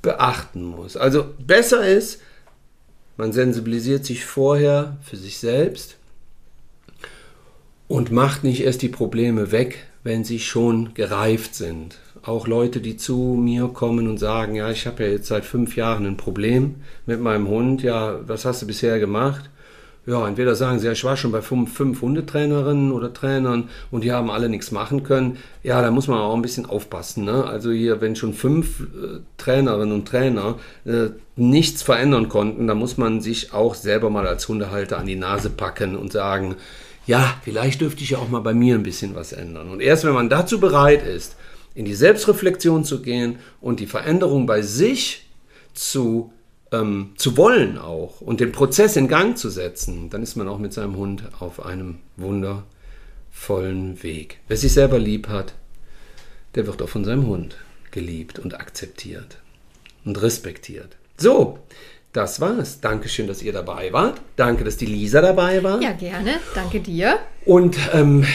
beachten 0.01 0.65
muss. 0.65 0.97
Also 0.97 1.27
besser 1.39 1.87
ist, 1.87 2.21
man 3.17 3.33
sensibilisiert 3.33 4.05
sich 4.05 4.25
vorher 4.25 4.97
für 5.03 5.17
sich 5.17 5.39
selbst 5.39 5.97
und 7.89 8.13
macht 8.13 8.45
nicht 8.45 8.63
erst 8.63 8.83
die 8.83 8.89
Probleme 8.89 9.53
weg, 9.53 9.87
wenn 10.05 10.25
sie 10.25 10.39
schon 10.39 10.95
gereift 10.95 11.55
sind. 11.55 11.99
Auch 12.23 12.47
Leute, 12.47 12.81
die 12.81 12.97
zu 12.97 13.39
mir 13.39 13.69
kommen 13.69 14.09
und 14.09 14.19
sagen, 14.19 14.55
ja, 14.55 14.71
ich 14.71 14.87
habe 14.87 15.05
ja 15.05 15.11
jetzt 15.11 15.29
seit 15.29 15.45
fünf 15.45 15.77
Jahren 15.77 16.07
ein 16.07 16.17
Problem 16.17 16.77
mit 17.05 17.21
meinem 17.21 17.49
Hund, 17.49 17.83
ja, 17.83 18.21
was 18.27 18.45
hast 18.45 18.63
du 18.63 18.67
bisher 18.67 18.99
gemacht? 18.99 19.51
Ja, 20.07 20.27
entweder 20.27 20.55
sagen 20.55 20.79
sie, 20.79 20.87
ja, 20.87 20.93
ich 20.93 21.03
war 21.03 21.17
schon 21.17 21.33
bei 21.33 21.43
fünf, 21.43 21.75
fünf 21.75 22.01
Hundetrainerinnen 22.01 22.93
oder 22.93 23.13
Trainern 23.13 23.69
und 23.91 24.05
die 24.05 24.13
haben 24.13 24.31
alle 24.31 24.49
nichts 24.49 24.71
machen 24.71 25.03
können. 25.03 25.39
Ja, 25.65 25.83
da 25.83 25.91
muss 25.91 26.07
man 26.07 26.21
auch 26.21 26.35
ein 26.35 26.43
bisschen 26.43 26.65
aufpassen. 26.65 27.25
Ne? 27.25 27.45
Also 27.45 27.73
hier, 27.73 28.01
wenn 28.01 28.15
schon 28.15 28.33
fünf 28.33 28.81
äh, 28.81 29.19
Trainerinnen 29.37 29.93
und 29.93 30.07
Trainer 30.07 30.59
äh, 30.85 31.09
nichts 31.35 31.83
verändern 31.83 32.29
konnten, 32.29 32.69
dann 32.69 32.79
muss 32.79 32.99
man 32.99 33.21
sich 33.21 33.53
auch 33.53 33.75
selber 33.75 34.09
mal 34.09 34.29
als 34.29 34.47
Hundehalter 34.47 34.99
an 34.99 35.07
die 35.07 35.17
Nase 35.17 35.51
packen 35.51 35.97
und 35.97 36.13
sagen, 36.13 36.55
ja, 37.09 37.35
vielleicht 37.43 37.81
dürfte 37.81 38.05
ich 38.05 38.11
ja 38.11 38.19
auch 38.19 38.29
mal 38.29 38.41
bei 38.41 38.55
mir 38.55 38.77
ein 38.77 38.85
bisschen 38.85 39.17
was 39.17 39.33
ändern. 39.33 39.69
Und 39.71 39.81
erst 39.81 40.05
wenn 40.05 40.15
man 40.15 40.29
dazu 40.29 40.61
bereit 40.61 41.05
ist, 41.05 41.35
in 41.75 41.85
die 41.85 41.95
Selbstreflexion 41.95 42.85
zu 42.85 43.03
gehen 43.03 43.39
und 43.61 43.81
die 43.81 43.87
Veränderung 43.87 44.47
bei 44.47 44.63
sich 44.63 45.27
zu 45.75 46.33
ähm, 46.73 47.13
zu 47.17 47.37
wollen 47.37 47.79
auch 47.79 48.21
und 48.21 48.41
den 48.41 48.53
Prozess 48.53 48.97
in 48.97 49.09
Gang 49.09 49.39
zu 49.39 49.51
setzen, 49.51 50.11
dann 50.11 50.23
ist 50.23 50.37
man 50.37 50.49
auch 50.49 50.59
mit 50.59 50.73
seinem 50.73 50.97
Hund 50.97 51.25
auf 51.39 51.65
einem 51.65 51.99
wundervollen 52.17 54.03
Weg. 54.03 54.41
Wer 54.49 54.57
sich 54.57 54.73
selber 54.73 54.99
lieb 54.99 55.29
hat, 55.29 55.55
der 56.55 56.67
wird 56.67 56.83
auch 56.83 56.89
von 56.89 57.05
seinem 57.05 57.27
Hund 57.27 57.57
geliebt 57.91 58.39
und 58.39 58.59
akzeptiert 58.59 59.39
und 60.05 60.21
respektiert. 60.21 60.97
So, 61.17 61.59
das 62.13 62.41
war's. 62.41 62.81
Dankeschön, 62.81 63.27
dass 63.27 63.43
ihr 63.43 63.53
dabei 63.53 63.93
wart. 63.93 64.21
Danke, 64.37 64.65
dass 64.65 64.77
die 64.77 64.87
Lisa 64.87 65.21
dabei 65.21 65.63
war. 65.63 65.81
Ja, 65.81 65.93
gerne. 65.93 66.41
Danke 66.55 66.81
dir. 66.81 67.19
Und 67.45 67.77
ähm, 67.93 68.27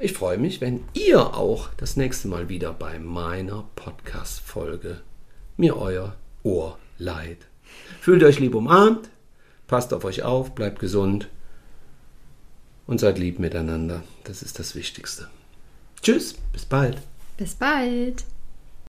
Ich 0.00 0.12
freue 0.12 0.38
mich, 0.38 0.60
wenn 0.60 0.84
ihr 0.94 1.34
auch 1.34 1.70
das 1.76 1.96
nächste 1.96 2.28
Mal 2.28 2.48
wieder 2.48 2.72
bei 2.72 3.00
meiner 3.00 3.64
Podcast-Folge 3.74 5.00
mir 5.56 5.76
euer 5.76 6.14
Ohr 6.44 6.78
leiht. 6.98 7.47
Fühlt 8.00 8.22
euch 8.24 8.38
lieb 8.38 8.54
umarmt, 8.54 9.08
passt 9.66 9.92
auf 9.92 10.04
euch 10.04 10.22
auf, 10.22 10.54
bleibt 10.54 10.78
gesund 10.78 11.28
und 12.86 12.98
seid 13.00 13.18
lieb 13.18 13.38
miteinander. 13.38 14.02
Das 14.24 14.42
ist 14.42 14.58
das 14.58 14.74
Wichtigste. 14.74 15.28
Tschüss, 16.02 16.34
bis 16.52 16.64
bald. 16.64 16.98
Bis 17.36 17.54
bald. 17.54 18.24